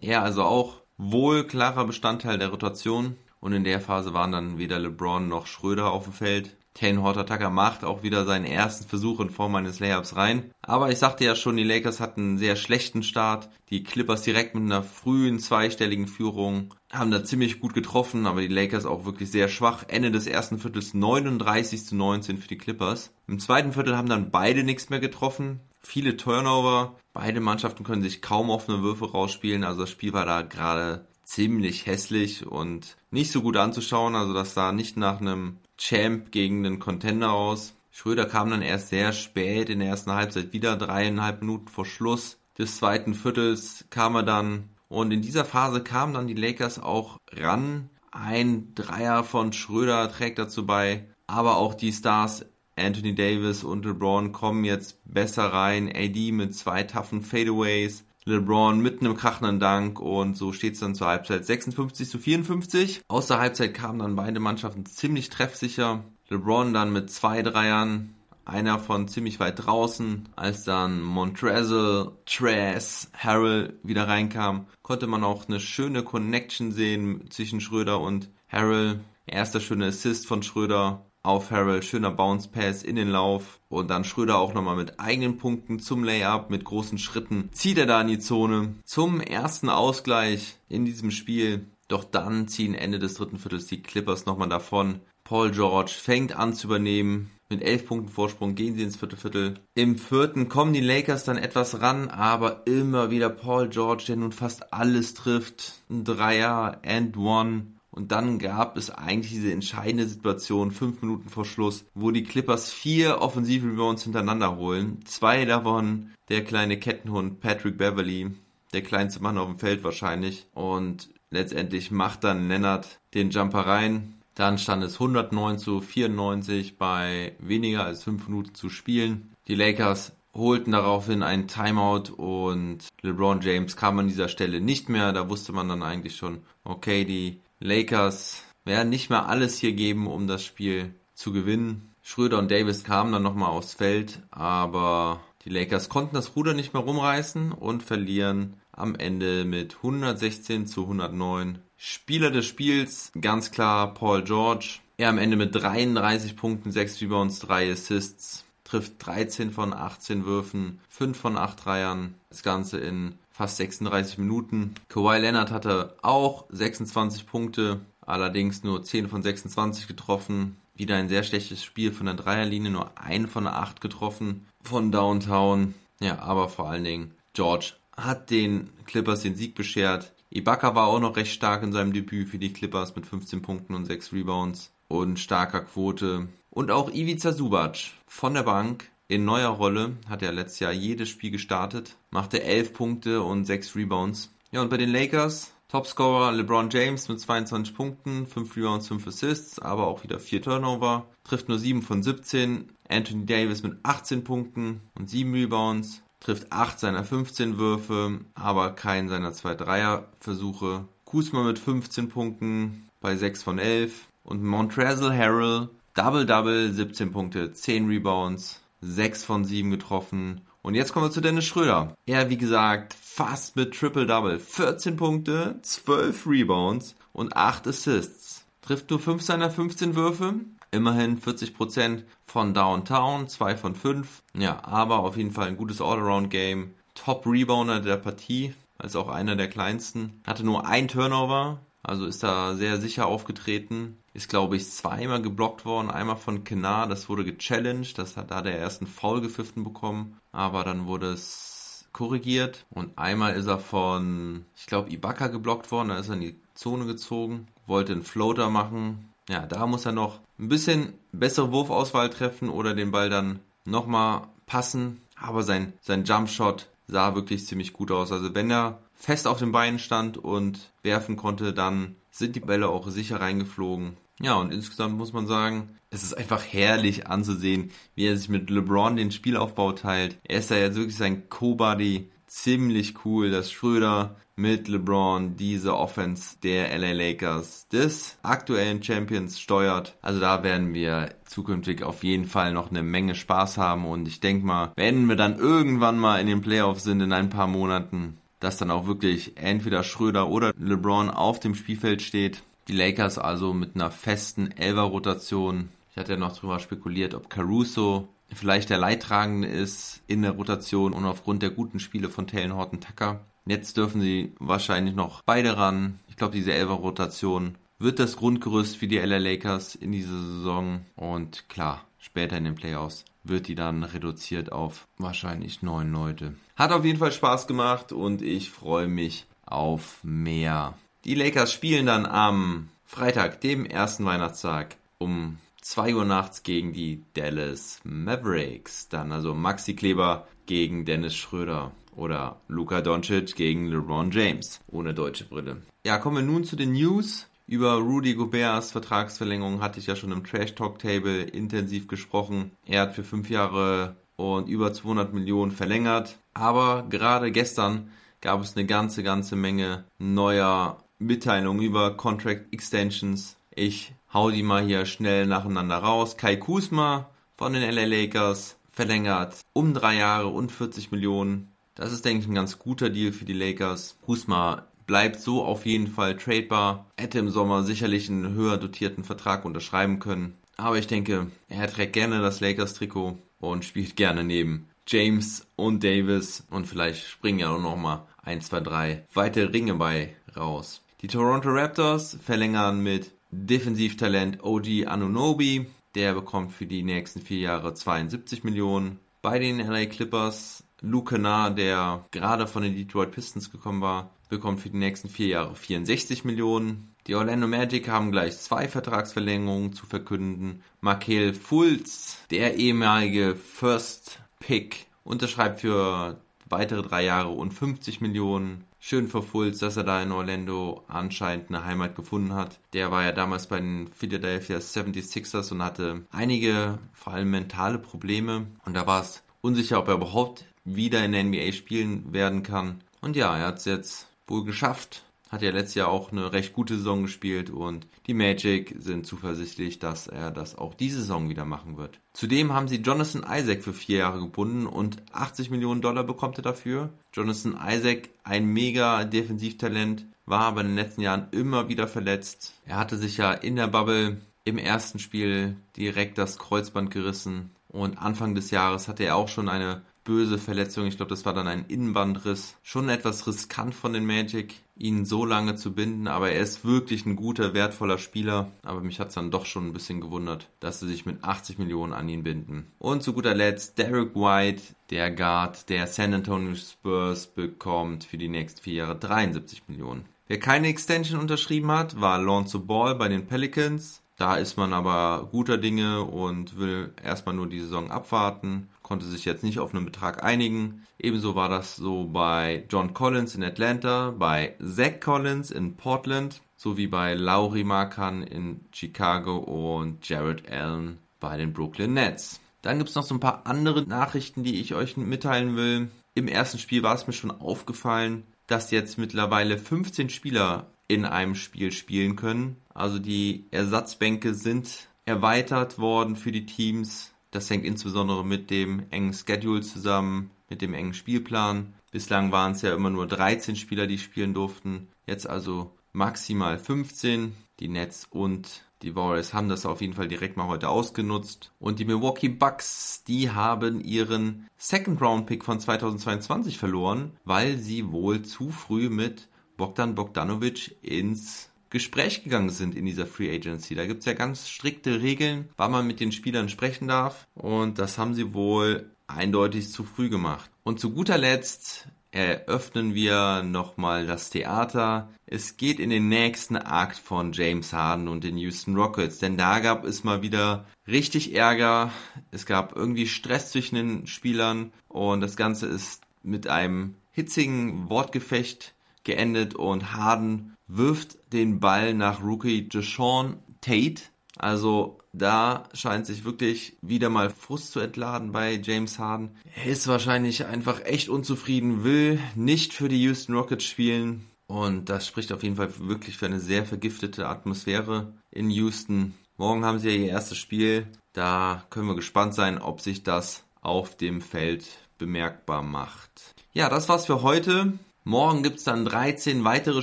Er 0.00 0.22
also 0.22 0.42
auch 0.42 0.82
wohl 0.96 1.46
klarer 1.46 1.84
Bestandteil 1.84 2.38
der 2.38 2.48
Rotation. 2.48 3.16
Und 3.40 3.52
in 3.54 3.64
der 3.64 3.80
Phase 3.80 4.14
waren 4.14 4.30
dann 4.30 4.58
weder 4.58 4.78
LeBron 4.78 5.28
noch 5.28 5.46
Schröder 5.46 5.90
auf 5.90 6.04
dem 6.04 6.12
Feld. 6.12 6.56
Horton 6.80 7.26
Tucker 7.26 7.50
macht 7.50 7.84
auch 7.84 8.02
wieder 8.02 8.24
seinen 8.24 8.44
ersten 8.44 8.88
Versuch 8.88 9.20
in 9.20 9.30
Form 9.30 9.54
eines 9.54 9.80
Layups 9.80 10.16
rein. 10.16 10.50
Aber 10.62 10.90
ich 10.90 10.98
sagte 10.98 11.24
ja 11.24 11.34
schon, 11.34 11.56
die 11.56 11.64
Lakers 11.64 12.00
hatten 12.00 12.20
einen 12.20 12.38
sehr 12.38 12.56
schlechten 12.56 13.02
Start. 13.02 13.48
Die 13.70 13.82
Clippers 13.82 14.22
direkt 14.22 14.54
mit 14.54 14.64
einer 14.64 14.82
frühen 14.82 15.38
zweistelligen 15.38 16.06
Führung 16.06 16.74
haben 16.92 17.10
da 17.10 17.24
ziemlich 17.24 17.60
gut 17.60 17.74
getroffen, 17.74 18.26
aber 18.26 18.40
die 18.40 18.48
Lakers 18.48 18.84
auch 18.84 19.04
wirklich 19.04 19.30
sehr 19.30 19.48
schwach. 19.48 19.84
Ende 19.88 20.10
des 20.10 20.26
ersten 20.26 20.58
Viertels 20.58 20.94
39 20.94 21.84
zu 21.84 21.96
19 21.96 22.38
für 22.38 22.48
die 22.48 22.58
Clippers. 22.58 23.12
Im 23.26 23.38
zweiten 23.38 23.72
Viertel 23.72 23.96
haben 23.96 24.08
dann 24.08 24.30
beide 24.30 24.64
nichts 24.64 24.90
mehr 24.90 25.00
getroffen. 25.00 25.60
Viele 25.80 26.16
Turnover. 26.16 26.96
Beide 27.12 27.40
Mannschaften 27.40 27.84
können 27.84 28.02
sich 28.02 28.22
kaum 28.22 28.50
offene 28.50 28.82
Würfe 28.82 29.10
rausspielen. 29.10 29.64
Also 29.64 29.82
das 29.82 29.90
Spiel 29.90 30.12
war 30.12 30.26
da 30.26 30.42
gerade 30.42 31.06
ziemlich 31.24 31.86
hässlich 31.86 32.46
und 32.46 32.96
nicht 33.10 33.32
so 33.32 33.42
gut 33.42 33.56
anzuschauen. 33.56 34.14
Also 34.14 34.34
das 34.34 34.54
sah 34.54 34.72
nicht 34.72 34.96
nach 34.96 35.20
einem 35.20 35.58
Champ 35.82 36.30
gegen 36.30 36.62
den 36.62 36.78
Contender 36.78 37.32
aus. 37.32 37.74
Schröder 37.90 38.26
kam 38.26 38.50
dann 38.50 38.62
erst 38.62 38.90
sehr 38.90 39.12
spät 39.12 39.68
in 39.68 39.80
der 39.80 39.88
ersten 39.88 40.12
Halbzeit 40.12 40.52
wieder, 40.52 40.76
dreieinhalb 40.76 41.40
Minuten 41.40 41.66
vor 41.66 41.84
Schluss 41.84 42.38
des 42.56 42.76
zweiten 42.76 43.14
Viertels 43.14 43.84
kam 43.90 44.14
er 44.14 44.22
dann. 44.22 44.68
Und 44.88 45.10
in 45.10 45.22
dieser 45.22 45.44
Phase 45.44 45.82
kamen 45.82 46.14
dann 46.14 46.28
die 46.28 46.34
Lakers 46.34 46.78
auch 46.78 47.18
ran. 47.32 47.90
Ein 48.12 48.74
Dreier 48.74 49.24
von 49.24 49.52
Schröder 49.52 50.08
trägt 50.10 50.38
dazu 50.38 50.66
bei, 50.66 51.08
aber 51.26 51.56
auch 51.56 51.74
die 51.74 51.92
Stars 51.92 52.46
Anthony 52.76 53.14
Davis 53.14 53.64
und 53.64 53.84
LeBron 53.84 54.32
kommen 54.32 54.64
jetzt 54.64 54.98
besser 55.04 55.52
rein. 55.52 55.90
AD 55.92 56.32
mit 56.32 56.54
zwei 56.54 56.84
toughen 56.84 57.22
Fadeaways. 57.22 58.04
LeBron 58.24 58.80
mit 58.80 59.00
einem 59.00 59.16
krachenden 59.16 59.58
Dank 59.58 60.00
und 60.00 60.36
so 60.36 60.52
steht 60.52 60.74
es 60.74 60.80
dann 60.80 60.94
zur 60.94 61.08
Halbzeit 61.08 61.44
56 61.44 62.08
zu 62.08 62.18
54. 62.18 63.02
Aus 63.08 63.26
der 63.26 63.40
Halbzeit 63.40 63.74
kamen 63.74 63.98
dann 63.98 64.14
beide 64.14 64.38
Mannschaften 64.38 64.86
ziemlich 64.86 65.28
treffsicher. 65.28 66.04
LeBron 66.28 66.72
dann 66.72 66.92
mit 66.92 67.10
zwei 67.10 67.42
Dreiern, 67.42 68.14
einer 68.44 68.78
von 68.78 69.08
ziemlich 69.08 69.40
weit 69.40 69.66
draußen. 69.66 70.28
Als 70.36 70.62
dann 70.64 71.02
Montrezl, 71.02 72.12
Tress, 72.24 73.10
Harrell 73.12 73.78
wieder 73.82 74.06
reinkam, 74.06 74.66
konnte 74.82 75.08
man 75.08 75.24
auch 75.24 75.48
eine 75.48 75.58
schöne 75.58 76.04
Connection 76.04 76.70
sehen 76.70 77.28
zwischen 77.30 77.60
Schröder 77.60 78.00
und 78.00 78.30
Harrell. 78.48 79.00
Erster 79.26 79.60
schöne 79.60 79.86
Assist 79.86 80.26
von 80.26 80.42
Schröder 80.42 81.06
auf 81.22 81.50
Harrell, 81.50 81.82
schöner 81.82 82.10
Bounce 82.10 82.48
Pass 82.48 82.82
in 82.82 82.96
den 82.96 83.08
Lauf 83.08 83.60
und 83.68 83.90
dann 83.90 84.04
Schröder 84.04 84.38
auch 84.38 84.54
nochmal 84.54 84.76
mit 84.76 84.98
eigenen 84.98 85.38
Punkten 85.38 85.78
zum 85.78 86.02
Layup, 86.04 86.50
mit 86.50 86.64
großen 86.64 86.98
Schritten 86.98 87.48
zieht 87.52 87.78
er 87.78 87.86
da 87.86 88.00
in 88.00 88.08
die 88.08 88.18
Zone 88.18 88.74
zum 88.84 89.20
ersten 89.20 89.68
Ausgleich 89.68 90.56
in 90.68 90.84
diesem 90.84 91.10
Spiel. 91.10 91.66
Doch 91.88 92.04
dann 92.04 92.48
ziehen 92.48 92.74
Ende 92.74 92.98
des 92.98 93.14
dritten 93.14 93.38
Viertels 93.38 93.66
die 93.66 93.82
Clippers 93.82 94.26
nochmal 94.26 94.48
davon. 94.48 95.00
Paul 95.24 95.50
George 95.50 95.92
fängt 95.96 96.34
an 96.34 96.54
zu 96.54 96.66
übernehmen. 96.66 97.30
Mit 97.50 97.62
elf 97.62 97.86
Punkten 97.86 98.08
Vorsprung 98.08 98.54
gehen 98.54 98.76
sie 98.76 98.82
ins 98.82 98.96
vierte 98.96 99.18
Viertel. 99.18 99.60
Im 99.74 99.98
vierten 99.98 100.48
kommen 100.48 100.72
die 100.72 100.80
Lakers 100.80 101.24
dann 101.24 101.36
etwas 101.36 101.82
ran, 101.82 102.08
aber 102.08 102.66
immer 102.66 103.10
wieder 103.10 103.28
Paul 103.28 103.68
George, 103.68 104.04
der 104.08 104.16
nun 104.16 104.32
fast 104.32 104.72
alles 104.72 105.12
trifft. 105.12 105.74
Ein 105.90 106.04
Dreier 106.04 106.80
and 106.82 107.16
one 107.16 107.66
und 107.94 108.10
dann 108.10 108.38
gab 108.38 108.78
es 108.78 108.90
eigentlich 108.90 109.32
diese 109.32 109.52
entscheidende 109.52 110.06
Situation, 110.06 110.70
fünf 110.70 111.02
Minuten 111.02 111.28
vor 111.28 111.44
Schluss, 111.44 111.84
wo 111.94 112.10
die 112.10 112.24
Clippers 112.24 112.72
vier 112.72 113.20
offensive 113.20 113.66
Rebounds 113.66 114.04
hintereinander 114.04 114.56
holen. 114.56 115.00
Zwei 115.04 115.44
davon 115.44 116.10
der 116.30 116.42
kleine 116.42 116.78
Kettenhund 116.78 117.40
Patrick 117.40 117.76
Beverly, 117.76 118.30
der 118.72 118.82
kleinste 118.82 119.22
Mann 119.22 119.36
auf 119.36 119.46
dem 119.46 119.58
Feld 119.58 119.84
wahrscheinlich. 119.84 120.46
Und 120.54 121.10
letztendlich 121.30 121.90
macht 121.90 122.24
dann 122.24 122.48
Leonard 122.48 122.98
den 123.12 123.28
Jumper 123.28 123.66
rein. 123.66 124.14
Dann 124.34 124.56
stand 124.56 124.82
es 124.82 124.94
109 124.94 125.58
zu 125.58 125.82
94 125.82 126.78
bei 126.78 127.36
weniger 127.40 127.84
als 127.84 128.04
fünf 128.04 128.26
Minuten 128.26 128.54
zu 128.54 128.70
spielen. 128.70 129.36
Die 129.48 129.54
Lakers 129.54 130.12
holten 130.34 130.72
daraufhin 130.72 131.22
einen 131.22 131.46
Timeout 131.46 132.14
und 132.16 132.88
LeBron 133.02 133.42
James 133.42 133.76
kam 133.76 133.98
an 133.98 134.08
dieser 134.08 134.28
Stelle 134.28 134.62
nicht 134.62 134.88
mehr. 134.88 135.12
Da 135.12 135.28
wusste 135.28 135.52
man 135.52 135.68
dann 135.68 135.82
eigentlich 135.82 136.16
schon, 136.16 136.38
okay, 136.64 137.04
die 137.04 137.42
Lakers 137.62 138.42
werden 138.64 138.90
nicht 138.90 139.10
mehr 139.10 139.26
alles 139.26 139.58
hier 139.58 139.72
geben, 139.72 140.06
um 140.06 140.26
das 140.26 140.44
Spiel 140.44 140.94
zu 141.14 141.32
gewinnen. 141.32 141.94
Schröder 142.02 142.38
und 142.38 142.50
Davis 142.50 142.84
kamen 142.84 143.12
dann 143.12 143.22
nochmal 143.22 143.50
aufs 143.50 143.74
Feld, 143.74 144.20
aber 144.30 145.20
die 145.44 145.50
Lakers 145.50 145.88
konnten 145.88 146.14
das 146.14 146.34
Ruder 146.36 146.54
nicht 146.54 146.74
mehr 146.74 146.82
rumreißen 146.82 147.52
und 147.52 147.82
verlieren 147.82 148.54
am 148.72 148.94
Ende 148.94 149.44
mit 149.44 149.76
116 149.76 150.66
zu 150.66 150.82
109. 150.82 151.58
Spieler 151.76 152.30
des 152.30 152.46
Spiels, 152.46 153.12
ganz 153.20 153.50
klar 153.50 153.94
Paul 153.94 154.22
George. 154.22 154.80
Er 154.96 155.08
am 155.08 155.18
Ende 155.18 155.36
mit 155.36 155.54
33 155.54 156.36
Punkten, 156.36 156.70
6 156.70 157.00
Rebounds, 157.02 157.40
3 157.40 157.72
Assists, 157.72 158.44
trifft 158.64 158.94
13 159.06 159.52
von 159.52 159.72
18 159.72 160.24
Würfen, 160.24 160.80
5 160.88 161.18
von 161.18 161.36
8 161.36 161.64
Dreiern. 161.64 162.14
Das 162.30 162.42
Ganze 162.42 162.78
in 162.78 163.18
fast 163.32 163.56
36 163.56 164.18
Minuten. 164.18 164.74
Kawhi 164.88 165.18
Leonard 165.18 165.50
hatte 165.50 165.96
auch 166.02 166.44
26 166.50 167.26
Punkte, 167.26 167.80
allerdings 168.00 168.62
nur 168.62 168.82
10 168.82 169.08
von 169.08 169.22
26 169.22 169.88
getroffen. 169.88 170.56
Wieder 170.74 170.96
ein 170.96 171.08
sehr 171.08 171.22
schlechtes 171.22 171.62
Spiel 171.62 171.92
von 171.92 172.06
der 172.06 172.14
Dreierlinie, 172.14 172.70
nur 172.70 172.98
1 172.98 173.30
von 173.30 173.46
8 173.46 173.80
getroffen 173.80 174.46
von 174.62 174.90
Downtown. 174.90 175.74
Ja, 176.00 176.18
aber 176.20 176.48
vor 176.48 176.68
allen 176.68 176.84
Dingen 176.84 177.14
George 177.34 177.74
hat 177.96 178.30
den 178.30 178.70
Clippers 178.86 179.22
den 179.22 179.34
Sieg 179.34 179.54
beschert. 179.54 180.12
Ibaka 180.30 180.74
war 180.74 180.86
auch 180.86 181.00
noch 181.00 181.16
recht 181.16 181.32
stark 181.32 181.62
in 181.62 181.72
seinem 181.72 181.92
Debüt 181.92 182.28
für 182.28 182.38
die 182.38 182.52
Clippers 182.52 182.96
mit 182.96 183.06
15 183.06 183.42
Punkten 183.42 183.74
und 183.74 183.84
6 183.84 184.12
Rebounds 184.12 184.72
und 184.88 185.18
starker 185.18 185.60
Quote. 185.60 186.28
Und 186.50 186.70
auch 186.70 186.90
Ivica 186.90 187.32
Subac 187.32 187.92
von 188.06 188.34
der 188.34 188.42
Bank 188.42 188.90
in 189.08 189.24
neuer 189.24 189.50
Rolle 189.50 189.96
hat 190.08 190.22
er 190.22 190.32
letztes 190.32 190.60
Jahr 190.60 190.72
jedes 190.72 191.08
Spiel 191.08 191.30
gestartet, 191.30 191.96
machte 192.10 192.42
11 192.42 192.72
Punkte 192.72 193.22
und 193.22 193.44
6 193.44 193.76
Rebounds. 193.76 194.32
Ja, 194.52 194.62
und 194.62 194.70
bei 194.70 194.76
den 194.76 194.90
Lakers, 194.90 195.52
Topscorer 195.68 196.32
LeBron 196.32 196.68
James 196.70 197.08
mit 197.08 197.18
22 197.18 197.74
Punkten, 197.74 198.26
5 198.26 198.56
Rebounds, 198.56 198.88
5 198.88 199.06
Assists, 199.06 199.58
aber 199.58 199.86
auch 199.86 200.02
wieder 200.02 200.20
4 200.20 200.42
Turnover, 200.42 201.06
trifft 201.24 201.48
nur 201.48 201.58
7 201.58 201.82
von 201.82 202.02
17. 202.02 202.68
Anthony 202.88 203.24
Davis 203.24 203.62
mit 203.62 203.78
18 203.82 204.22
Punkten 204.22 204.82
und 204.94 205.08
7 205.08 205.32
Rebounds, 205.32 206.02
trifft 206.20 206.52
8 206.52 206.78
seiner 206.78 207.04
15 207.04 207.56
Würfe, 207.56 208.20
aber 208.34 208.72
keinen 208.72 209.08
seiner 209.08 209.32
2 209.32 209.54
Dreier-Versuche. 209.54 210.86
Kuzma 211.04 211.42
mit 211.42 211.58
15 211.58 212.08
Punkten 212.08 212.88
bei 213.00 213.16
6 213.16 213.42
von 213.42 213.58
11 213.58 214.08
und 214.24 214.44
Montrezl 214.44 215.12
Harrell 215.12 215.70
Double-Double, 215.94 216.72
17 216.72 217.12
Punkte, 217.12 217.52
10 217.52 217.86
Rebounds, 217.86 218.61
6 218.82 219.24
von 219.24 219.44
7 219.44 219.70
getroffen. 219.70 220.42
Und 220.60 220.74
jetzt 220.74 220.92
kommen 220.92 221.06
wir 221.06 221.10
zu 221.10 221.20
Dennis 221.20 221.46
Schröder. 221.46 221.94
Er, 222.06 222.28
wie 222.30 222.36
gesagt, 222.36 222.94
fast 222.94 223.56
mit 223.56 223.74
Triple-Double. 223.74 224.38
14 224.38 224.96
Punkte, 224.96 225.58
12 225.62 226.26
Rebounds 226.26 226.94
und 227.12 227.36
8 227.36 227.66
Assists. 227.68 228.44
Trifft 228.60 228.90
nur 228.90 229.00
5 229.00 229.22
seiner 229.22 229.50
15 229.50 229.94
Würfe. 229.94 230.34
Immerhin 230.70 231.20
40% 231.20 232.04
von 232.24 232.54
Downtown, 232.54 233.28
2 233.28 233.56
von 233.56 233.74
5. 233.74 234.22
Ja, 234.34 234.64
aber 234.64 235.00
auf 235.00 235.16
jeden 235.16 235.32
Fall 235.32 235.48
ein 235.48 235.56
gutes 235.56 235.80
All-Around-Game. 235.80 236.74
Top-Rebounder 236.94 237.80
der 237.80 237.96
Partie, 237.96 238.54
als 238.78 238.96
auch 238.96 239.08
einer 239.08 239.36
der 239.36 239.48
kleinsten. 239.48 240.20
Hatte 240.26 240.44
nur 240.44 240.66
ein 240.66 240.88
Turnover, 240.88 241.60
also 241.82 242.06
ist 242.06 242.22
da 242.22 242.54
sehr 242.54 242.80
sicher 242.80 243.06
aufgetreten. 243.06 243.98
Ist, 244.14 244.28
glaube 244.28 244.56
ich, 244.56 244.70
zweimal 244.70 245.22
geblockt 245.22 245.64
worden. 245.64 245.90
Einmal 245.90 246.16
von 246.16 246.44
Kenar, 246.44 246.86
das 246.86 247.08
wurde 247.08 247.24
gechallenged. 247.24 247.96
Das 247.96 248.16
hat 248.16 248.30
da 248.30 248.42
der 248.42 248.58
ersten 248.58 248.86
Foul 248.86 249.20
gepfiffen 249.20 249.64
bekommen. 249.64 250.18
Aber 250.32 250.64
dann 250.64 250.86
wurde 250.86 251.12
es 251.12 251.86
korrigiert. 251.92 252.66
Und 252.70 252.98
einmal 252.98 253.34
ist 253.34 253.46
er 253.46 253.58
von, 253.58 254.44
ich 254.56 254.66
glaube, 254.66 254.90
Ibaka 254.90 255.28
geblockt 255.28 255.70
worden. 255.70 255.88
Da 255.88 255.98
ist 255.98 256.08
er 256.08 256.14
in 256.14 256.20
die 256.20 256.40
Zone 256.54 256.86
gezogen. 256.86 257.46
Wollte 257.66 257.92
einen 257.92 258.02
Floater 258.02 258.50
machen. 258.50 259.12
Ja, 259.28 259.46
da 259.46 259.66
muss 259.66 259.86
er 259.86 259.92
noch 259.92 260.20
ein 260.38 260.48
bisschen 260.48 260.94
bessere 261.12 261.52
Wurfauswahl 261.52 262.10
treffen 262.10 262.48
oder 262.48 262.74
den 262.74 262.90
Ball 262.90 263.08
dann 263.08 263.40
nochmal 263.64 264.28
passen. 264.46 265.00
Aber 265.16 265.42
sein, 265.42 265.72
sein 265.80 266.04
Jumpshot 266.04 266.68
sah 266.88 267.14
wirklich 267.14 267.46
ziemlich 267.46 267.72
gut 267.72 267.90
aus. 267.90 268.12
Also 268.12 268.34
wenn 268.34 268.50
er 268.50 268.78
fest 268.94 269.26
auf 269.26 269.38
den 269.38 269.52
Beinen 269.52 269.78
stand 269.78 270.18
und 270.18 270.72
werfen 270.82 271.16
konnte, 271.16 271.52
dann 271.52 271.96
sind 272.10 272.36
die 272.36 272.40
Bälle 272.40 272.68
auch 272.68 272.88
sicher 272.88 273.20
reingeflogen. 273.20 273.96
Ja, 274.20 274.34
und 274.34 274.52
insgesamt 274.52 274.96
muss 274.96 275.12
man 275.12 275.26
sagen, 275.26 275.78
es 275.90 276.02
ist 276.02 276.14
einfach 276.14 276.42
herrlich 276.42 277.06
anzusehen, 277.06 277.70
wie 277.94 278.06
er 278.06 278.16
sich 278.16 278.28
mit 278.28 278.50
LeBron 278.50 278.96
den 278.96 279.10
Spielaufbau 279.10 279.72
teilt. 279.72 280.18
Er 280.24 280.38
ist 280.38 280.50
ja 280.50 280.56
jetzt 280.56 280.76
wirklich 280.76 280.96
sein 280.96 281.28
Co-Buddy. 281.28 282.10
Ziemlich 282.26 283.04
cool, 283.04 283.30
dass 283.30 283.52
Schröder 283.52 284.16
mit 284.36 284.66
LeBron 284.68 285.36
diese 285.36 285.76
Offense 285.76 286.36
der 286.42 286.76
LA 286.78 286.92
Lakers 286.92 287.68
des 287.68 288.16
aktuellen 288.22 288.82
Champions 288.82 289.38
steuert. 289.38 289.98
Also 290.00 290.18
da 290.18 290.42
werden 290.42 290.72
wir 290.72 291.14
zukünftig 291.26 291.82
auf 291.82 292.02
jeden 292.04 292.24
Fall 292.24 292.54
noch 292.54 292.70
eine 292.70 292.82
Menge 292.82 293.14
Spaß 293.14 293.58
haben 293.58 293.84
und 293.84 294.08
ich 294.08 294.20
denke 294.20 294.46
mal, 294.46 294.72
wenn 294.76 295.06
wir 295.06 295.16
dann 295.16 295.38
irgendwann 295.38 295.98
mal 295.98 296.20
in 296.20 296.26
den 296.26 296.40
Playoffs 296.40 296.84
sind 296.84 297.02
in 297.02 297.12
ein 297.12 297.28
paar 297.28 297.46
Monaten, 297.46 298.16
dass 298.40 298.56
dann 298.56 298.70
auch 298.70 298.86
wirklich 298.86 299.36
entweder 299.36 299.82
Schröder 299.82 300.28
oder 300.28 300.52
LeBron 300.58 301.10
auf 301.10 301.38
dem 301.38 301.54
Spielfeld 301.54 302.00
steht. 302.00 302.42
Die 302.68 302.74
Lakers 302.74 303.18
also 303.18 303.52
mit 303.52 303.74
einer 303.74 303.90
festen 303.90 304.52
Elfer-Rotation. 304.52 305.70
Ich 305.90 305.96
hatte 305.96 306.12
ja 306.12 306.18
noch 306.18 306.36
drüber 306.36 306.60
spekuliert, 306.60 307.14
ob 307.14 307.28
Caruso 307.28 308.08
vielleicht 308.32 308.70
der 308.70 308.78
Leidtragende 308.78 309.48
ist 309.48 310.02
in 310.06 310.22
der 310.22 310.32
Rotation 310.32 310.92
und 310.92 311.04
aufgrund 311.04 311.42
der 311.42 311.50
guten 311.50 311.80
Spiele 311.80 312.08
von 312.08 312.26
Taylor 312.26 312.56
Horton 312.56 312.80
Tucker. 312.80 313.20
Jetzt 313.44 313.76
dürfen 313.76 314.00
sie 314.00 314.32
wahrscheinlich 314.38 314.94
noch 314.94 315.22
beide 315.22 315.56
ran. 315.56 315.98
Ich 316.08 316.16
glaube, 316.16 316.34
diese 316.34 316.52
Elfer-Rotation 316.52 317.56
wird 317.78 317.98
das 317.98 318.16
Grundgerüst 318.16 318.76
für 318.76 318.86
die 318.86 318.98
LA 318.98 319.18
Lakers 319.18 319.74
in 319.74 319.92
dieser 319.92 320.22
Saison. 320.22 320.82
Und 320.94 321.48
klar, 321.48 321.84
später 321.98 322.36
in 322.36 322.44
den 322.44 322.54
Playoffs 322.54 323.04
wird 323.24 323.48
die 323.48 323.54
dann 323.54 323.82
reduziert 323.84 324.52
auf 324.52 324.86
wahrscheinlich 324.98 325.62
neun 325.62 325.92
Leute. 325.92 326.34
Hat 326.56 326.72
auf 326.72 326.84
jeden 326.84 326.98
Fall 326.98 327.12
Spaß 327.12 327.46
gemacht 327.46 327.92
und 327.92 328.22
ich 328.22 328.50
freue 328.50 328.88
mich 328.88 329.26
auf 329.44 329.98
mehr. 330.02 330.74
Die 331.04 331.16
Lakers 331.16 331.52
spielen 331.52 331.86
dann 331.86 332.06
am 332.06 332.68
Freitag, 332.84 333.40
dem 333.40 333.66
ersten 333.66 334.04
Weihnachtstag, 334.04 334.76
um 334.98 335.38
2 335.60 335.96
Uhr 335.96 336.04
nachts 336.04 336.44
gegen 336.44 336.72
die 336.72 337.02
Dallas 337.14 337.80
Mavericks. 337.82 338.88
Dann 338.88 339.10
also 339.10 339.34
Maxi 339.34 339.74
Kleber 339.74 340.28
gegen 340.46 340.84
Dennis 340.84 341.16
Schröder 341.16 341.72
oder 341.96 342.40
Luka 342.46 342.82
Doncic 342.82 343.34
gegen 343.34 343.66
LeBron 343.66 344.12
James 344.12 344.60
ohne 344.68 344.94
deutsche 344.94 345.24
Brille. 345.24 345.62
Ja, 345.84 345.98
kommen 345.98 346.18
wir 346.18 346.22
nun 346.22 346.44
zu 346.44 346.54
den 346.54 346.70
News. 346.70 347.26
Über 347.48 347.74
Rudy 347.78 348.14
Goberts 348.14 348.70
Vertragsverlängerung 348.70 349.60
hatte 349.60 349.80
ich 349.80 349.88
ja 349.88 349.96
schon 349.96 350.12
im 350.12 350.24
Trash 350.24 350.54
Talk 350.54 350.78
Table 350.78 351.22
intensiv 351.22 351.88
gesprochen. 351.88 352.52
Er 352.64 352.82
hat 352.82 352.94
für 352.94 353.02
fünf 353.02 353.28
Jahre 353.28 353.96
und 354.14 354.48
über 354.48 354.72
200 354.72 355.12
Millionen 355.12 355.50
verlängert. 355.50 356.16
Aber 356.32 356.86
gerade 356.88 357.32
gestern 357.32 357.90
gab 358.20 358.40
es 358.40 358.56
eine 358.56 358.66
ganze, 358.66 359.02
ganze 359.02 359.34
Menge 359.34 359.84
neuer 359.98 360.78
Mitteilungen 361.02 361.62
über 361.62 361.96
Contract 361.96 362.52
Extensions. 362.52 363.36
Ich 363.54 363.92
hau 364.12 364.30
die 364.30 364.42
mal 364.42 364.64
hier 364.64 364.86
schnell 364.86 365.26
nacheinander 365.26 365.76
raus. 365.76 366.16
Kai 366.16 366.36
Kusma 366.36 367.10
von 367.36 367.52
den 367.52 367.62
LA 367.62 367.84
Lakers 367.84 368.56
verlängert 368.70 369.40
um 369.52 369.74
drei 369.74 369.96
Jahre 369.96 370.28
und 370.28 370.52
40 370.52 370.90
Millionen. 370.90 371.52
Das 371.74 371.92
ist, 371.92 372.04
denke 372.04 372.22
ich, 372.22 372.28
ein 372.28 372.34
ganz 372.34 372.58
guter 372.58 372.90
Deal 372.90 373.12
für 373.12 373.24
die 373.24 373.32
Lakers. 373.32 373.96
Kusma 374.02 374.66
bleibt 374.86 375.20
so 375.20 375.42
auf 375.42 375.66
jeden 375.66 375.86
Fall 375.86 376.16
tradebar. 376.16 376.86
Hätte 376.98 377.18
im 377.18 377.30
Sommer 377.30 377.62
sicherlich 377.62 378.08
einen 378.08 378.34
höher 378.34 378.58
dotierten 378.58 379.04
Vertrag 379.04 379.44
unterschreiben 379.44 379.98
können. 379.98 380.36
Aber 380.56 380.78
ich 380.78 380.86
denke, 380.86 381.30
er 381.48 381.70
trägt 381.70 381.94
gerne 381.94 382.20
das 382.20 382.40
Lakers-Trikot 382.40 383.18
und 383.40 383.64
spielt 383.64 383.96
gerne 383.96 384.22
neben 384.22 384.68
James 384.86 385.46
und 385.56 385.82
Davis. 385.82 386.44
Und 386.50 386.66
vielleicht 386.66 387.06
springen 387.06 387.40
ja 387.40 387.50
auch 387.50 387.60
noch 387.60 387.76
mal 387.76 388.06
ein, 388.22 388.40
zwei, 388.40 388.60
drei 388.60 389.06
weitere 389.14 389.46
Ringe 389.46 389.74
bei 389.74 390.14
raus. 390.36 390.81
Die 391.02 391.08
Toronto 391.08 391.48
Raptors 391.50 392.16
verlängern 392.24 392.80
mit 392.80 393.10
Defensivtalent 393.32 394.44
OG 394.44 394.86
Anunobi. 394.86 395.66
Der 395.96 396.14
bekommt 396.14 396.52
für 396.52 396.64
die 396.64 396.84
nächsten 396.84 397.20
vier 397.20 397.40
Jahre 397.40 397.74
72 397.74 398.44
Millionen. 398.44 399.00
Bei 399.20 399.40
den 399.40 399.58
LA 399.58 399.86
Clippers 399.86 400.62
Luke 400.80 401.18
Nah, 401.18 401.50
der 401.50 402.06
gerade 402.12 402.46
von 402.46 402.62
den 402.62 402.76
Detroit 402.76 403.10
Pistons 403.10 403.50
gekommen 403.50 403.80
war, 403.80 404.10
bekommt 404.28 404.60
für 404.60 404.70
die 404.70 404.76
nächsten 404.76 405.08
vier 405.08 405.26
Jahre 405.26 405.56
64 405.56 406.24
Millionen. 406.24 406.94
Die 407.08 407.16
Orlando 407.16 407.48
Magic 407.48 407.88
haben 407.88 408.12
gleich 408.12 408.38
zwei 408.38 408.68
Vertragsverlängerungen 408.68 409.72
zu 409.72 409.86
verkünden. 409.86 410.62
Markel 410.80 411.34
Fultz, 411.34 412.18
der 412.30 412.54
ehemalige 412.54 413.34
First 413.34 414.20
Pick, 414.38 414.86
unterschreibt 415.02 415.62
für 415.62 416.20
weitere 416.52 416.82
drei 416.82 417.02
Jahre 417.04 417.30
und 417.30 417.52
50 417.52 418.00
Millionen. 418.00 418.64
Schön 418.78 419.08
für 419.08 419.22
Fultz, 419.22 419.58
dass 419.58 419.76
er 419.76 419.84
da 419.84 420.00
in 420.00 420.12
Orlando 420.12 420.84
anscheinend 420.86 421.48
eine 421.48 421.64
Heimat 421.64 421.96
gefunden 421.96 422.34
hat. 422.34 422.60
Der 422.72 422.92
war 422.92 423.02
ja 423.02 423.12
damals 423.12 423.48
bei 423.48 423.58
den 423.58 423.88
Philadelphia 423.88 424.58
76ers 424.58 425.50
und 425.52 425.62
hatte 425.62 426.04
einige, 426.12 426.78
vor 426.92 427.14
allem 427.14 427.30
mentale 427.30 427.78
Probleme. 427.78 428.46
Und 428.64 428.74
da 428.74 428.86
war 428.86 429.00
es 429.00 429.24
unsicher, 429.40 429.80
ob 429.80 429.88
er 429.88 429.94
überhaupt 429.94 430.44
wieder 430.64 431.04
in 431.04 431.12
der 431.12 431.24
NBA 431.24 431.52
spielen 431.52 432.12
werden 432.12 432.42
kann. 432.42 432.82
Und 433.00 433.16
ja, 433.16 433.36
er 433.36 433.46
hat 433.46 433.58
es 433.58 433.64
jetzt 433.64 434.06
wohl 434.28 434.44
geschafft. 434.44 435.04
Hat 435.32 435.40
ja 435.40 435.50
letztes 435.50 435.76
Jahr 435.76 435.88
auch 435.88 436.12
eine 436.12 436.34
recht 436.34 436.52
gute 436.52 436.76
Saison 436.76 437.04
gespielt 437.04 437.48
und 437.48 437.86
die 438.06 438.12
Magic 438.12 438.76
sind 438.78 439.06
zuversichtlich, 439.06 439.78
dass 439.78 440.06
er 440.06 440.30
das 440.30 440.58
auch 440.58 440.74
diese 440.74 441.00
Saison 441.00 441.30
wieder 441.30 441.46
machen 441.46 441.78
wird. 441.78 442.00
Zudem 442.12 442.52
haben 442.52 442.68
sie 442.68 442.76
Jonathan 442.76 443.24
Isaac 443.26 443.62
für 443.62 443.72
vier 443.72 443.98
Jahre 444.00 444.20
gebunden 444.20 444.66
und 444.66 444.98
80 445.12 445.48
Millionen 445.48 445.80
Dollar 445.80 446.04
bekommt 446.04 446.36
er 446.38 446.42
dafür. 446.42 446.90
Jonathan 447.14 447.58
Isaac, 447.66 448.10
ein 448.24 448.44
mega 448.44 449.04
Defensivtalent, 449.04 450.04
war 450.26 450.40
aber 450.42 450.60
in 450.60 450.68
den 450.68 450.76
letzten 450.76 451.00
Jahren 451.00 451.28
immer 451.30 451.70
wieder 451.70 451.88
verletzt. 451.88 452.52
Er 452.66 452.76
hatte 452.76 452.98
sich 452.98 453.16
ja 453.16 453.32
in 453.32 453.56
der 453.56 453.68
Bubble 453.68 454.20
im 454.44 454.58
ersten 454.58 454.98
Spiel 454.98 455.56
direkt 455.78 456.18
das 456.18 456.38
Kreuzband 456.38 456.90
gerissen 456.90 457.52
und 457.68 457.96
Anfang 457.96 458.34
des 458.34 458.50
Jahres 458.50 458.86
hatte 458.86 459.04
er 459.04 459.16
auch 459.16 459.28
schon 459.28 459.48
eine 459.48 459.80
böse 460.04 460.38
Verletzung. 460.38 460.86
Ich 460.86 460.96
glaube, 460.96 461.10
das 461.10 461.24
war 461.24 461.34
dann 461.34 461.46
ein 461.46 461.66
Innenbandriss. 461.66 462.56
Schon 462.62 462.88
etwas 462.88 463.26
riskant 463.26 463.74
von 463.74 463.92
den 463.92 464.06
Magic, 464.06 464.54
ihn 464.76 465.04
so 465.04 465.24
lange 465.24 465.54
zu 465.56 465.74
binden, 465.74 466.08
aber 466.08 466.30
er 466.30 466.40
ist 466.40 466.64
wirklich 466.64 467.06
ein 467.06 467.16
guter, 467.16 467.54
wertvoller 467.54 467.98
Spieler. 467.98 468.50
Aber 468.62 468.80
mich 468.80 469.00
hat 469.00 469.08
es 469.08 469.14
dann 469.14 469.30
doch 469.30 469.46
schon 469.46 469.68
ein 469.68 469.72
bisschen 469.72 470.00
gewundert, 470.00 470.48
dass 470.60 470.80
sie 470.80 470.88
sich 470.88 471.06
mit 471.06 471.22
80 471.22 471.58
Millionen 471.58 471.92
an 471.92 472.08
ihn 472.08 472.22
binden. 472.22 472.72
Und 472.78 473.02
zu 473.02 473.12
guter 473.12 473.34
Letzt 473.34 473.78
Derek 473.78 474.14
White, 474.14 474.62
der 474.90 475.10
Guard 475.10 475.68
der 475.68 475.86
San 475.86 476.14
Antonio 476.14 476.54
Spurs, 476.54 477.26
bekommt 477.26 478.04
für 478.04 478.18
die 478.18 478.28
nächsten 478.28 478.60
vier 478.60 478.74
Jahre 478.74 478.96
73 478.96 479.68
Millionen. 479.68 480.06
Wer 480.26 480.38
keine 480.38 480.68
Extension 480.68 481.20
unterschrieben 481.20 481.70
hat, 481.70 482.00
war 482.00 482.18
Lonzo 482.18 482.60
Ball 482.60 482.94
bei 482.94 483.08
den 483.08 483.26
Pelicans. 483.26 484.02
Da 484.16 484.36
ist 484.36 484.56
man 484.56 484.72
aber 484.72 485.28
guter 485.30 485.58
Dinge 485.58 486.02
und 486.04 486.56
will 486.56 486.94
erstmal 487.02 487.34
nur 487.34 487.48
die 487.48 487.60
Saison 487.60 487.90
abwarten 487.90 488.68
konnte 488.92 489.06
sich 489.06 489.24
jetzt 489.24 489.42
nicht 489.42 489.58
auf 489.58 489.74
einen 489.74 489.86
Betrag 489.86 490.22
einigen. 490.22 490.86
Ebenso 490.98 491.34
war 491.34 491.48
das 491.48 491.76
so 491.76 492.04
bei 492.04 492.66
John 492.68 492.92
Collins 492.92 493.34
in 493.34 493.42
Atlanta, 493.42 494.10
bei 494.10 494.54
Zach 494.62 495.00
Collins 495.00 495.50
in 495.50 495.76
Portland 495.78 496.42
sowie 496.58 496.88
bei 496.88 497.14
Lauri 497.14 497.64
Markan 497.64 498.22
in 498.22 498.60
Chicago 498.70 499.38
und 499.38 500.06
Jared 500.06 500.46
Allen 500.52 500.98
bei 501.20 501.38
den 501.38 501.54
Brooklyn 501.54 501.94
Nets. 501.94 502.38
Dann 502.60 502.76
gibt 502.76 502.90
es 502.90 502.94
noch 502.94 503.04
so 503.04 503.14
ein 503.14 503.20
paar 503.20 503.46
andere 503.46 503.80
Nachrichten, 503.80 504.44
die 504.44 504.60
ich 504.60 504.74
euch 504.74 504.98
mitteilen 504.98 505.56
will. 505.56 505.88
Im 506.12 506.28
ersten 506.28 506.58
Spiel 506.58 506.82
war 506.82 506.94
es 506.94 507.06
mir 507.06 507.14
schon 507.14 507.30
aufgefallen, 507.30 508.24
dass 508.46 508.72
jetzt 508.72 508.98
mittlerweile 508.98 509.56
15 509.56 510.10
Spieler 510.10 510.66
in 510.86 511.06
einem 511.06 511.34
Spiel 511.34 511.72
spielen 511.72 512.14
können. 512.14 512.58
Also 512.74 512.98
die 512.98 513.46
Ersatzbänke 513.52 514.34
sind 514.34 514.88
erweitert 515.06 515.78
worden 515.78 516.14
für 516.14 516.30
die 516.30 516.44
Teams. 516.44 517.11
Das 517.32 517.48
hängt 517.48 517.64
insbesondere 517.64 518.24
mit 518.24 518.50
dem 518.50 518.84
engen 518.90 519.14
Schedule 519.14 519.62
zusammen, 519.62 520.30
mit 520.50 520.60
dem 520.60 520.74
engen 520.74 520.94
Spielplan. 520.94 521.72
Bislang 521.90 522.30
waren 522.30 522.52
es 522.52 522.62
ja 522.62 522.74
immer 522.74 522.90
nur 522.90 523.06
13 523.06 523.56
Spieler, 523.56 523.86
die 523.86 523.98
spielen 523.98 524.34
durften. 524.34 524.88
Jetzt 525.06 525.26
also 525.26 525.72
maximal 525.92 526.58
15. 526.58 527.34
Die 527.58 527.68
Nets 527.68 528.06
und 528.10 528.64
die 528.82 528.94
Warriors 528.94 529.32
haben 529.32 529.48
das 529.48 529.64
auf 529.64 529.80
jeden 529.80 529.94
Fall 529.94 530.08
direkt 530.08 530.36
mal 530.36 530.46
heute 530.46 530.68
ausgenutzt. 530.68 531.52
Und 531.58 531.78
die 531.78 531.84
Milwaukee 531.86 532.28
Bucks, 532.28 533.02
die 533.04 533.30
haben 533.30 533.80
ihren 533.80 534.48
Second 534.58 535.00
Round 535.00 535.26
Pick 535.26 535.44
von 535.44 535.58
2022 535.58 536.58
verloren, 536.58 537.12
weil 537.24 537.56
sie 537.58 537.92
wohl 537.92 538.22
zu 538.22 538.50
früh 538.50 538.90
mit 538.90 539.28
Bogdan 539.56 539.94
Bogdanovic 539.94 540.76
ins 540.82 541.51
Gespräch 541.72 542.22
gegangen 542.22 542.50
sind 542.50 542.74
in 542.74 542.84
dieser 542.84 543.06
Free 543.06 543.34
Agency. 543.34 543.74
Da 543.74 543.86
gibt 543.86 544.00
es 544.00 544.04
ja 544.04 544.12
ganz 544.12 544.48
strikte 544.48 545.00
Regeln, 545.00 545.48
wann 545.56 545.72
man 545.72 545.86
mit 545.86 546.00
den 546.00 546.12
Spielern 546.12 546.50
sprechen 546.50 546.86
darf. 546.86 547.26
Und 547.34 547.78
das 547.78 547.96
haben 547.96 548.14
sie 548.14 548.34
wohl 548.34 548.90
eindeutig 549.06 549.70
zu 549.72 549.82
früh 549.82 550.10
gemacht. 550.10 550.50
Und 550.64 550.80
zu 550.80 550.90
guter 550.90 551.16
Letzt 551.16 551.88
eröffnen 552.10 552.94
wir 552.94 553.42
nochmal 553.42 554.06
das 554.06 554.28
Theater. 554.28 555.08
Es 555.24 555.56
geht 555.56 555.80
in 555.80 555.88
den 555.88 556.10
nächsten 556.10 556.56
Akt 556.56 556.98
von 556.98 557.32
James 557.32 557.72
Harden 557.72 558.06
und 558.06 558.22
den 558.22 558.36
Houston 558.36 558.76
Rockets, 558.76 559.18
denn 559.18 559.38
da 559.38 559.60
gab 559.60 559.86
es 559.86 560.04
mal 560.04 560.20
wieder 560.20 560.66
richtig 560.86 561.34
Ärger. 561.34 561.90
Es 562.30 562.44
gab 562.44 562.76
irgendwie 562.76 563.06
Stress 563.06 563.50
zwischen 563.50 563.76
den 563.76 564.06
Spielern 564.06 564.72
und 564.88 565.22
das 565.22 565.36
Ganze 565.36 565.66
ist 565.68 566.02
mit 566.22 566.48
einem 566.48 566.96
hitzigen 567.12 567.88
Wortgefecht 567.88 568.74
geendet 569.04 569.54
und 569.54 569.94
Harden 569.94 570.51
wirft 570.66 571.18
den 571.32 571.60
Ball 571.60 571.94
nach 571.94 572.22
Rookie 572.22 572.68
Deshaun 572.68 573.38
Tate. 573.60 574.02
Also 574.36 574.98
da 575.12 575.64
scheint 575.74 576.06
sich 576.06 576.24
wirklich 576.24 576.76
wieder 576.80 577.10
mal 577.10 577.30
Frust 577.30 577.72
zu 577.72 577.80
entladen 577.80 578.32
bei 578.32 578.54
James 578.62 578.98
Harden. 578.98 579.36
Er 579.56 579.66
ist 579.66 579.86
wahrscheinlich 579.86 580.46
einfach 580.46 580.84
echt 580.84 581.08
unzufrieden, 581.08 581.84
will 581.84 582.18
nicht 582.34 582.72
für 582.72 582.88
die 582.88 583.02
Houston 583.02 583.34
Rockets 583.34 583.64
spielen. 583.64 584.26
Und 584.46 584.88
das 584.88 585.06
spricht 585.06 585.32
auf 585.32 585.42
jeden 585.42 585.56
Fall 585.56 585.72
wirklich 585.78 586.16
für 586.16 586.26
eine 586.26 586.40
sehr 586.40 586.64
vergiftete 586.64 587.28
Atmosphäre 587.28 588.12
in 588.30 588.50
Houston. 588.50 589.14
Morgen 589.36 589.64
haben 589.64 589.78
sie 589.78 589.88
ja 589.88 589.96
ihr 589.96 590.10
erstes 590.10 590.38
Spiel. 590.38 590.86
Da 591.12 591.64
können 591.70 591.88
wir 591.88 591.94
gespannt 591.94 592.34
sein, 592.34 592.58
ob 592.58 592.80
sich 592.80 593.02
das 593.02 593.44
auf 593.60 593.96
dem 593.96 594.20
Feld 594.20 594.66
bemerkbar 594.98 595.62
macht. 595.62 596.34
Ja, 596.52 596.68
das 596.68 596.88
war's 596.88 597.06
für 597.06 597.22
heute. 597.22 597.72
Morgen 598.04 598.42
gibt's 598.42 598.64
dann 598.64 598.84
13 598.84 599.44
weitere 599.44 599.82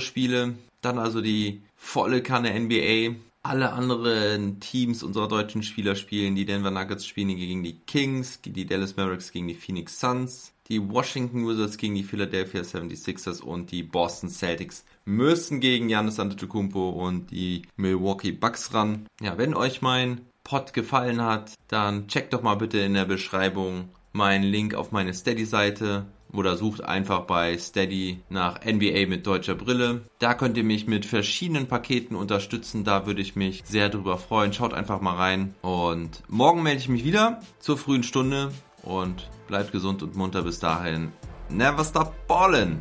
Spiele. 0.00 0.54
Dann 0.80 0.98
also 0.98 1.20
die 1.20 1.62
volle 1.76 2.22
Kanne 2.22 2.58
NBA. 2.58 3.16
Alle 3.42 3.72
anderen 3.72 4.60
Teams 4.60 5.02
unserer 5.02 5.28
deutschen 5.28 5.62
Spieler 5.62 5.94
spielen. 5.94 6.34
Die 6.34 6.44
Denver 6.44 6.70
Nuggets 6.70 7.06
spielen 7.06 7.34
gegen 7.36 7.62
die 7.62 7.80
Kings, 7.80 8.40
die 8.42 8.66
Dallas 8.66 8.96
Mavericks 8.96 9.32
gegen 9.32 9.48
die 9.48 9.54
Phoenix 9.54 9.98
Suns, 9.98 10.52
die 10.68 10.90
Washington 10.90 11.48
Wizards 11.48 11.78
gegen 11.78 11.94
die 11.94 12.02
Philadelphia 12.02 12.60
76ers 12.60 13.40
und 13.40 13.72
die 13.72 13.82
Boston 13.82 14.28
Celtics 14.28 14.84
müssen 15.04 15.60
gegen 15.60 15.88
Giannis 15.88 16.20
Antetokounmpo 16.20 16.90
und 16.90 17.30
die 17.30 17.62
Milwaukee 17.76 18.32
Bucks 18.32 18.72
ran. 18.74 19.06
Ja, 19.20 19.38
wenn 19.38 19.54
euch 19.54 19.82
mein 19.82 20.20
Pod 20.44 20.72
gefallen 20.72 21.22
hat, 21.22 21.54
dann 21.68 22.08
checkt 22.08 22.32
doch 22.32 22.42
mal 22.42 22.54
bitte 22.54 22.78
in 22.78 22.94
der 22.94 23.04
Beschreibung 23.04 23.88
meinen 24.12 24.44
Link 24.44 24.74
auf 24.74 24.92
meine 24.92 25.14
Steady-Seite 25.14 26.06
oder 26.32 26.56
sucht 26.56 26.84
einfach 26.84 27.22
bei 27.22 27.56
Steady 27.58 28.20
nach 28.28 28.64
NBA 28.64 29.06
mit 29.06 29.26
deutscher 29.26 29.54
Brille. 29.54 30.02
Da 30.18 30.34
könnt 30.34 30.56
ihr 30.56 30.64
mich 30.64 30.86
mit 30.86 31.06
verschiedenen 31.06 31.66
Paketen 31.66 32.16
unterstützen. 32.16 32.84
Da 32.84 33.06
würde 33.06 33.22
ich 33.22 33.36
mich 33.36 33.62
sehr 33.64 33.88
drüber 33.88 34.18
freuen. 34.18 34.52
Schaut 34.52 34.74
einfach 34.74 35.00
mal 35.00 35.16
rein. 35.16 35.54
Und 35.62 36.22
morgen 36.28 36.62
melde 36.62 36.80
ich 36.80 36.88
mich 36.88 37.04
wieder 37.04 37.40
zur 37.58 37.78
frühen 37.78 38.02
Stunde 38.02 38.52
und 38.82 39.28
bleibt 39.46 39.72
gesund 39.72 40.02
und 40.02 40.16
munter 40.16 40.42
bis 40.42 40.60
dahin. 40.60 41.12
Never 41.48 41.84
stop 41.84 42.14
ballin'! 42.28 42.80